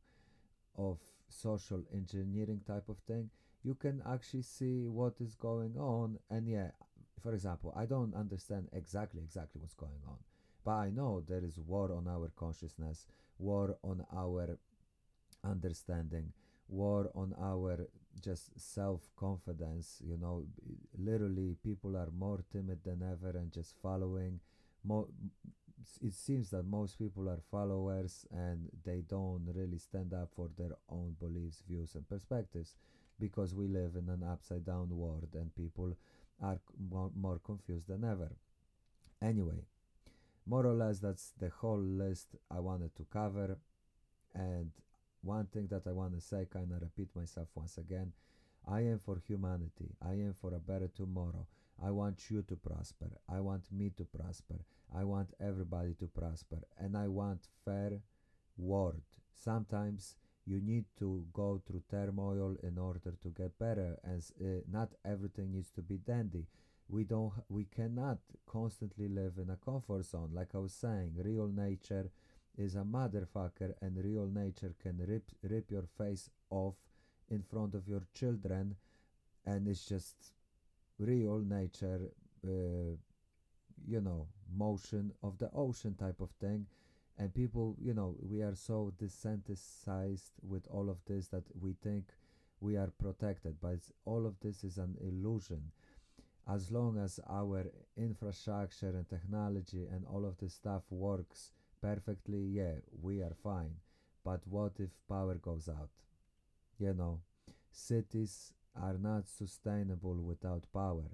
of 0.76 0.98
social 1.28 1.82
engineering 1.92 2.60
type 2.66 2.88
of 2.88 2.98
thing 3.08 3.28
you 3.64 3.74
can 3.74 4.00
actually 4.08 4.42
see 4.42 4.86
what 4.86 5.14
is 5.18 5.34
going 5.34 5.76
on. 5.76 6.18
And 6.30 6.46
yeah 6.46 6.70
for 7.22 7.34
example 7.34 7.72
i 7.76 7.84
don't 7.84 8.14
understand 8.14 8.68
exactly 8.72 9.20
exactly 9.22 9.60
what's 9.60 9.74
going 9.74 10.00
on 10.06 10.16
but 10.66 10.72
i 10.86 10.90
know 10.90 11.22
there 11.28 11.44
is 11.44 11.58
war 11.58 11.92
on 11.92 12.08
our 12.08 12.30
consciousness 12.36 13.06
war 13.38 13.76
on 13.84 14.04
our 14.22 14.58
understanding 15.44 16.32
war 16.68 17.10
on 17.14 17.34
our 17.40 17.88
just 18.20 18.50
self-confidence 18.58 20.02
you 20.04 20.16
know 20.18 20.44
literally 20.98 21.56
people 21.62 21.96
are 21.96 22.10
more 22.18 22.44
timid 22.52 22.78
than 22.84 23.02
ever 23.02 23.38
and 23.38 23.52
just 23.52 23.74
following 23.82 24.40
it 26.02 26.14
seems 26.14 26.50
that 26.50 26.64
most 26.64 26.98
people 26.98 27.28
are 27.28 27.40
followers 27.50 28.26
and 28.32 28.68
they 28.84 29.02
don't 29.08 29.46
really 29.54 29.78
stand 29.78 30.12
up 30.12 30.30
for 30.34 30.48
their 30.58 30.72
own 30.88 31.14
beliefs 31.20 31.62
views 31.68 31.94
and 31.94 32.08
perspectives 32.08 32.74
because 33.20 33.54
we 33.54 33.68
live 33.68 33.94
in 33.96 34.08
an 34.08 34.22
upside 34.22 34.64
down 34.64 34.88
world 34.90 35.28
and 35.34 35.54
people 35.54 35.96
are 36.42 36.58
more 37.14 37.40
confused 37.44 37.88
than 37.88 38.04
ever. 38.04 38.30
Anyway, 39.22 39.64
more 40.46 40.66
or 40.66 40.74
less 40.74 41.00
that's 41.00 41.32
the 41.40 41.50
whole 41.50 41.80
list 41.80 42.36
I 42.50 42.60
wanted 42.60 42.94
to 42.96 43.06
cover. 43.12 43.58
And 44.34 44.70
one 45.22 45.46
thing 45.46 45.66
that 45.68 45.86
I 45.86 45.92
want 45.92 46.14
to 46.14 46.20
say, 46.20 46.46
kind 46.50 46.72
of 46.72 46.82
repeat 46.82 47.08
myself 47.14 47.48
once 47.54 47.78
again 47.78 48.12
I 48.68 48.80
am 48.80 48.98
for 48.98 49.22
humanity, 49.26 49.94
I 50.02 50.12
am 50.14 50.34
for 50.40 50.52
a 50.54 50.58
better 50.58 50.88
tomorrow. 50.88 51.46
I 51.82 51.90
want 51.90 52.30
you 52.30 52.42
to 52.42 52.56
prosper. 52.56 53.10
I 53.28 53.40
want 53.40 53.70
me 53.70 53.90
to 53.98 54.04
prosper. 54.04 54.64
I 54.94 55.04
want 55.04 55.34
everybody 55.40 55.94
to 56.00 56.06
prosper. 56.06 56.62
And 56.78 56.96
I 56.96 57.06
want 57.06 57.48
fair 57.64 58.00
world. 58.56 59.02
Sometimes 59.34 60.16
you 60.46 60.60
need 60.60 60.84
to 60.98 61.24
go 61.32 61.60
through 61.66 61.82
turmoil 61.90 62.56
in 62.62 62.78
order 62.78 63.12
to 63.22 63.28
get 63.30 63.58
better 63.58 63.98
and 64.04 64.22
uh, 64.40 64.62
not 64.70 64.92
everything 65.04 65.52
needs 65.52 65.70
to 65.72 65.82
be 65.82 65.98
dandy 65.98 66.46
we 66.88 67.04
don't 67.04 67.32
we 67.48 67.64
cannot 67.64 68.18
constantly 68.46 69.08
live 69.08 69.34
in 69.38 69.50
a 69.50 69.56
comfort 69.56 70.04
zone. 70.04 70.30
Like 70.32 70.54
i 70.54 70.58
was 70.58 70.72
saying 70.72 71.12
real 71.16 71.48
nature 71.48 72.10
is 72.56 72.74
a 72.74 72.80
motherfucker 72.80 73.74
and 73.82 74.02
real 74.04 74.26
nature 74.26 74.74
can 74.82 74.98
rip 75.06 75.24
rip 75.42 75.70
your 75.70 75.86
face 75.98 76.30
off 76.50 76.74
in 77.28 77.42
front 77.42 77.74
of 77.74 77.88
your 77.88 78.02
children. 78.14 78.76
And 79.44 79.66
it's 79.68 79.86
just 79.86 80.32
real 80.98 81.38
nature 81.38 82.12
uh, 82.46 82.94
you 83.86 84.00
know 84.00 84.28
motion 84.56 85.12
of 85.22 85.38
the 85.38 85.50
ocean 85.54 85.94
type 85.94 86.20
of 86.20 86.30
thing. 86.40 86.66
And 87.18 87.34
people 87.34 87.76
you 87.80 87.94
know 87.94 88.14
we 88.20 88.42
are 88.42 88.54
so 88.54 88.92
desensitized 89.02 90.30
with 90.42 90.68
all 90.70 90.88
of 90.88 90.98
this 91.06 91.28
that 91.28 91.44
we 91.60 91.74
think 91.82 92.04
we 92.60 92.76
are 92.76 92.92
protected. 93.02 93.56
But 93.60 93.80
all 94.04 94.24
of 94.24 94.38
this 94.40 94.62
is 94.62 94.78
an 94.78 94.96
illusion 95.00 95.72
as 96.48 96.70
long 96.70 96.96
as 96.98 97.18
our 97.28 97.66
infrastructure 97.96 98.90
and 98.90 99.08
technology 99.08 99.86
and 99.90 100.04
all 100.06 100.24
of 100.24 100.38
this 100.38 100.54
stuff 100.54 100.82
works 100.90 101.50
perfectly 101.82 102.42
yeah 102.58 102.74
we 103.02 103.20
are 103.20 103.34
fine. 103.42 103.74
But 104.24 104.40
what 104.46 104.72
if 104.78 104.90
power 105.08 105.34
goes 105.34 105.68
out? 105.68 105.90
You 106.78 106.94
know 106.94 107.20
cities 107.72 108.52
are 108.80 108.96
not 108.98 109.28
sustainable 109.28 110.16
without 110.22 110.64
power. 110.72 111.10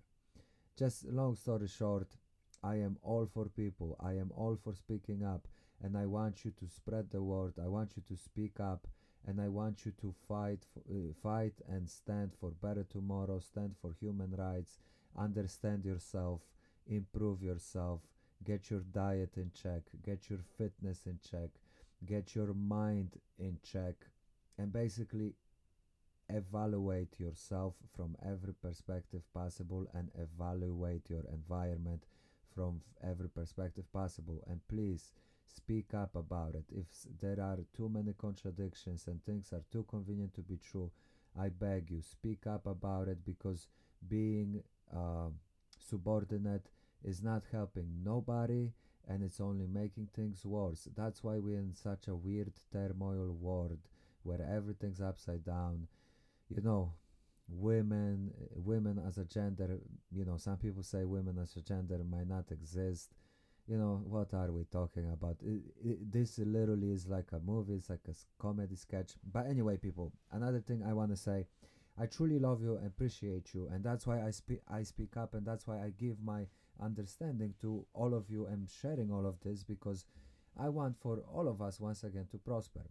Just 0.78 1.04
long 1.06 1.36
story 1.36 1.68
short 1.68 2.16
i 2.62 2.76
am 2.76 2.96
all 3.02 3.26
for 3.26 3.46
people. 3.46 3.96
I 4.00 4.12
am 4.12 4.30
all 4.36 4.56
for 4.62 4.74
speaking 4.74 5.24
up. 5.24 5.48
And 5.82 5.96
i 5.96 6.06
want 6.06 6.44
you 6.44 6.52
to 6.60 6.68
spread 6.68 7.10
the 7.10 7.22
word. 7.22 7.54
I 7.62 7.68
want 7.68 7.92
you 7.96 8.02
to 8.08 8.16
speak 8.22 8.60
up. 8.60 8.86
And 9.26 9.40
i 9.40 9.48
want 9.48 9.84
you 9.86 9.92
to 10.00 10.14
fight 10.28 10.66
uh, 10.90 11.12
fight 11.22 11.54
and 11.68 11.88
stand 11.88 12.32
for 12.40 12.50
better 12.50 12.84
tomorrow 12.84 13.38
stand 13.40 13.74
for 13.80 13.92
human 14.00 14.32
rights 14.36 14.78
understand 15.18 15.84
yourself 15.84 16.40
improve 16.86 17.42
yourself 17.42 18.00
get 18.44 18.70
your 18.70 18.80
diet 18.92 19.36
in 19.36 19.50
check 19.54 19.82
get 20.04 20.28
your 20.28 20.40
fitness 20.58 21.02
in 21.06 21.18
check 21.28 21.50
get 22.06 22.34
your 22.34 22.52
mind 22.54 23.18
in 23.38 23.58
check 23.62 23.94
and 24.58 24.72
basically 24.72 25.34
evaluate 26.28 27.18
yourself 27.18 27.74
from 27.94 28.16
every 28.24 28.54
perspective 28.54 29.22
possible 29.34 29.86
and 29.94 30.10
evaluate 30.18 31.08
your 31.08 31.24
environment 31.32 32.04
from 32.54 32.80
every 33.02 33.28
perspective 33.28 33.84
possible. 33.92 34.38
And 34.46 34.60
please 34.68 35.12
speak 35.46 35.94
up 35.94 36.14
about 36.14 36.54
it. 36.54 36.64
If 36.70 36.86
there 37.20 37.40
are 37.40 37.58
too 37.76 37.88
many 37.88 38.12
contradictions 38.14 39.06
and 39.06 39.22
things 39.24 39.52
are 39.52 39.64
too 39.70 39.84
convenient 39.88 40.34
to 40.34 40.42
be 40.42 40.56
true 40.56 40.90
i 41.38 41.48
beg 41.48 41.90
you 41.90 42.00
speak 42.02 42.46
up 42.46 42.66
about 42.66 43.08
it 43.08 43.24
because 43.24 43.68
being 44.08 44.62
uh, 44.95 45.28
subordinate 45.78 46.70
is 47.05 47.22
not 47.22 47.43
helping 47.51 48.03
nobody 48.05 48.70
and 49.09 49.22
it's 49.22 49.40
only 49.40 49.66
making 49.66 50.09
things 50.14 50.45
worse. 50.45 50.88
That's 50.97 51.24
why 51.24 51.38
we're 51.38 51.59
in 51.59 51.74
such 51.74 52.09
a 52.09 52.14
weird 52.14 52.53
turmoil 52.72 53.36
world 53.40 53.78
where 54.22 54.40
everything's 54.40 55.01
upside 55.01 55.45
down. 55.45 55.88
You 56.49 56.62
know 56.62 56.93
women 57.49 58.32
women 58.55 59.03
as 59.07 59.18
a 59.18 59.24
gender 59.24 59.78
you 60.11 60.24
know 60.24 60.36
some 60.38 60.57
people 60.57 60.82
say 60.82 61.05
women 61.05 61.36
as 61.38 61.55
a 61.57 61.61
gender 61.62 61.99
might 62.05 62.28
not 62.28 62.51
exist. 62.51 63.11
You 63.68 63.78
know 63.78 64.03
what 64.05 64.34
are 64.34 64.51
we 64.51 64.64
talking 64.64 65.11
about? 65.12 65.36
It, 65.43 65.62
it, 65.84 66.12
this 66.12 66.38
literally 66.38 66.90
is 66.90 67.07
like 67.07 67.30
a 67.32 67.38
movie 67.40 67.74
it's 67.74 67.90
like 67.90 68.07
a 68.09 68.14
comedy 68.40 68.76
sketch. 68.76 69.12
But 69.32 69.47
anyway 69.47 69.76
people 69.76 70.12
another 70.30 70.61
thing 70.61 70.82
i 70.86 70.93
want 70.93 71.11
to 71.11 71.16
say 71.16 71.47
i 71.99 72.07
truly 72.07 72.38
love 72.38 72.62
you 72.62 72.78
appreciate 72.86 73.53
you 73.55 73.68
and 73.72 73.84
that's 73.84 74.07
why 74.07 74.22
i 74.22 74.30
speak 74.30 74.61
i 74.70 74.82
speak 74.82 75.16
up 75.16 75.34
and 75.34 75.45
that's 75.47 75.66
why 75.66 75.78
i 75.78 75.93
give 75.99 76.16
my 76.22 76.47
understanding 76.80 77.55
to 77.61 77.84
all 77.93 78.14
of 78.14 78.30
you 78.30 78.47
and 78.47 78.68
sharing 78.68 79.11
all 79.11 79.26
of 79.26 79.40
this 79.40 79.62
because 79.62 80.05
i 80.59 80.68
want 80.68 80.97
for 81.01 81.22
all 81.32 81.49
of 81.49 81.61
us 81.62 81.80
once 81.80 82.05
again 82.05 82.26
to 82.30 82.38
prosper. 82.38 82.84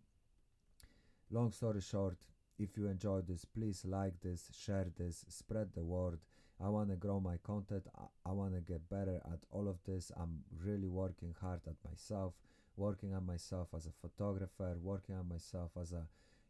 Long 1.29 1.51
story 1.51 1.81
short 1.81 2.17
if 2.59 2.77
you 2.77 2.87
enjoyed 2.87 3.27
this 3.27 3.45
please 3.45 3.83
like 3.85 4.19
this 4.21 4.49
share 4.53 4.87
this 4.97 5.25
spread 5.29 5.69
the 5.73 5.83
word. 5.83 6.19
I 6.63 6.69
want 6.69 6.89
to 6.89 6.95
grow 6.95 7.19
my 7.19 7.37
content 7.37 7.87
i, 7.97 8.29
I 8.29 8.33
want 8.33 8.53
to 8.53 8.61
get 8.61 8.89
better 8.89 9.21
at 9.25 9.39
all 9.49 9.67
of 9.67 9.77
this. 9.85 10.11
I'm 10.15 10.39
really 10.63 10.89
working 10.89 11.33
hard 11.41 11.61
at 11.67 11.75
myself 11.89 12.33
working 12.77 13.13
on 13.13 13.25
myself 13.25 13.67
as 13.75 13.85
a 13.85 13.91
photographer 14.01 14.77
working 14.81 15.15
on 15.15 15.27
myself 15.27 15.71
as 15.79 15.91
a 15.91 16.07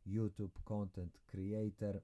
youtube 0.10 0.52
content 0.66 1.12
creator 1.30 2.02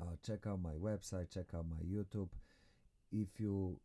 uh, 0.00 0.16
check 0.24 0.46
out 0.46 0.60
my 0.62 0.72
website 0.72 1.32
check 1.32 1.46
out 1.54 1.66
my 1.68 1.82
youtube. 1.84 2.28
If 3.10 3.40
you 3.40 3.80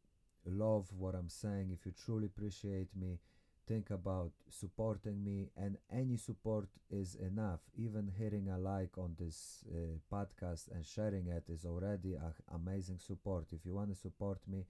love 0.45 0.87
what 0.97 1.15
i'm 1.15 1.29
saying 1.29 1.71
if 1.71 1.85
you 1.85 1.93
truly 2.05 2.25
appreciate 2.25 2.89
me 2.99 3.19
think 3.67 3.89
about 3.89 4.31
supporting 4.49 5.23
me 5.23 5.49
and 5.55 5.77
any 5.91 6.17
support 6.17 6.67
is 6.89 7.15
enough. 7.15 7.61
Even 7.77 8.11
hitting 8.17 8.49
a 8.49 8.57
like 8.57 8.97
on 8.97 9.15
this 9.19 9.63
uh, 9.71 9.97
podcast 10.13 10.69
and 10.73 10.85
sharing 10.85 11.27
it 11.27 11.43
is 11.49 11.65
already 11.65 12.17
amazing 12.53 12.99
support. 12.99 13.45
If 13.51 13.65
you 13.65 13.73
want 13.73 13.89
to 13.89 13.95
support 13.95 14.39
me 14.47 14.65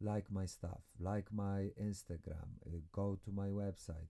like 0.00 0.30
my 0.30 0.46
stuff 0.46 0.80
like 1.00 1.24
my 1.32 1.70
instagram 1.82 2.46
uh, 2.64 2.78
go 2.92 3.18
to 3.24 3.32
my 3.32 3.48
website 3.48 4.06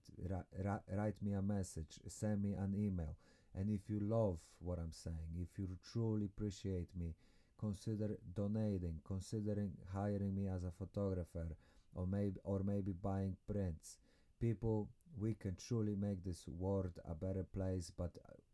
write 0.95 1.15
me 1.23 1.33
a 1.33 1.41
message 1.41 1.99
send 2.07 2.43
me 2.43 2.53
an 2.53 2.75
email 2.77 3.15
and 3.55 3.69
if 3.69 3.89
you 3.89 3.99
love 3.99 4.39
what 4.59 4.79
i'm 4.79 4.91
saying 4.91 5.35
if 5.41 5.57
you 5.57 5.67
truly 5.91 6.25
appreciate 6.25 6.89
me 6.97 7.13
consider 7.59 8.17
donating 8.35 8.99
considering 9.05 9.71
hiring 9.93 10.33
me 10.33 10.47
as 10.47 10.63
a 10.63 10.71
photographer 10.71 11.47
or 11.95 12.05
maybe 12.07 12.39
or 12.43 12.61
maybe 12.63 12.91
buying 12.91 13.35
prints. 13.51 13.97
People 14.39 14.89
we 15.19 15.33
can 15.33 15.55
truly 15.55 15.95
make 15.95 16.23
this 16.23 16.47
world 16.47 16.93
a 17.09 17.15
better 17.15 17.43
place 17.43 17.91
but 17.95 18.11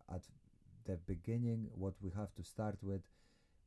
uh, 0.10 0.16
at 0.16 0.22
the 0.86 0.98
beginning 1.06 1.68
what 1.74 1.94
we 2.02 2.12
have 2.12 2.34
to 2.36 2.44
start 2.44 2.78
with 2.82 3.02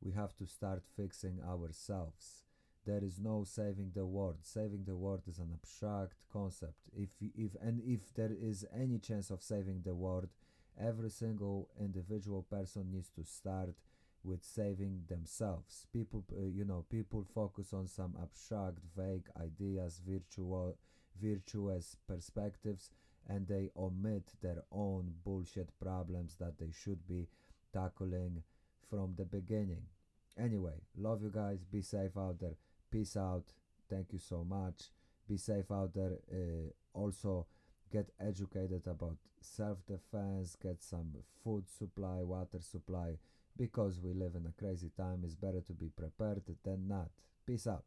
we 0.01 0.11
have 0.11 0.35
to 0.37 0.45
start 0.45 0.81
fixing 0.95 1.39
ourselves. 1.47 2.43
There 2.85 3.03
is 3.03 3.19
no 3.19 3.43
saving 3.43 3.91
the 3.93 4.05
world. 4.05 4.37
Saving 4.41 4.85
the 4.85 4.95
world 4.95 5.23
is 5.27 5.39
an 5.39 5.51
abstract 5.53 6.13
concept. 6.31 6.79
If 6.95 7.09
if 7.21 7.55
and 7.61 7.81
if 7.85 8.13
there 8.13 8.31
is 8.31 8.65
any 8.73 8.97
chance 8.99 9.29
of 9.29 9.43
saving 9.43 9.81
the 9.83 9.95
world 9.95 10.29
every 10.79 11.09
single 11.09 11.69
individual 11.79 12.43
person 12.49 12.91
needs 12.91 13.09
to 13.09 13.23
start 13.23 13.75
with 14.23 14.43
saving 14.43 15.01
themselves. 15.07 15.87
People 15.93 16.23
uh, 16.33 16.45
you 16.45 16.65
know 16.65 16.85
people 16.89 17.25
focus 17.33 17.73
on 17.73 17.87
some 17.87 18.15
abstract 18.21 18.79
vague 18.97 19.27
ideas 19.41 20.01
virtual 20.05 20.77
virtuous 21.21 21.95
perspectives 22.07 22.91
and 23.27 23.47
they 23.47 23.69
omit 23.77 24.23
their 24.41 24.63
own 24.71 25.13
bullshit 25.23 25.69
problems 25.79 26.35
that 26.39 26.57
they 26.57 26.71
should 26.71 27.05
be 27.07 27.27
tackling 27.73 28.41
from 28.89 29.13
the 29.17 29.25
beginning. 29.25 29.83
Anyway 30.37 30.81
love 30.97 31.21
you 31.21 31.31
guys. 31.33 31.63
Be 31.71 31.81
safe 31.81 32.17
out 32.17 32.39
there. 32.39 32.55
Peace 32.91 33.15
out. 33.15 33.53
Thank 33.89 34.13
you 34.13 34.19
so 34.19 34.43
much. 34.43 34.91
Be 35.27 35.37
safe 35.37 35.71
out 35.71 35.93
there 35.93 36.17
uh, 36.31 36.69
also 36.93 37.45
get 37.91 38.09
educated 38.19 38.83
about 38.87 39.17
self-defense 39.41 40.57
get 40.61 40.81
some 40.81 41.11
food 41.43 41.63
supply 41.67 42.21
water 42.23 42.59
supply 42.59 43.17
because 43.57 43.99
we 44.01 44.13
live 44.13 44.35
in 44.35 44.45
a 44.45 44.61
crazy 44.63 44.91
time 44.97 45.21
it's 45.23 45.35
better 45.35 45.61
to 45.61 45.73
be 45.73 45.89
prepared 45.89 46.41
than 46.63 46.87
not. 46.87 47.09
Peace 47.45 47.67
out 47.67 47.83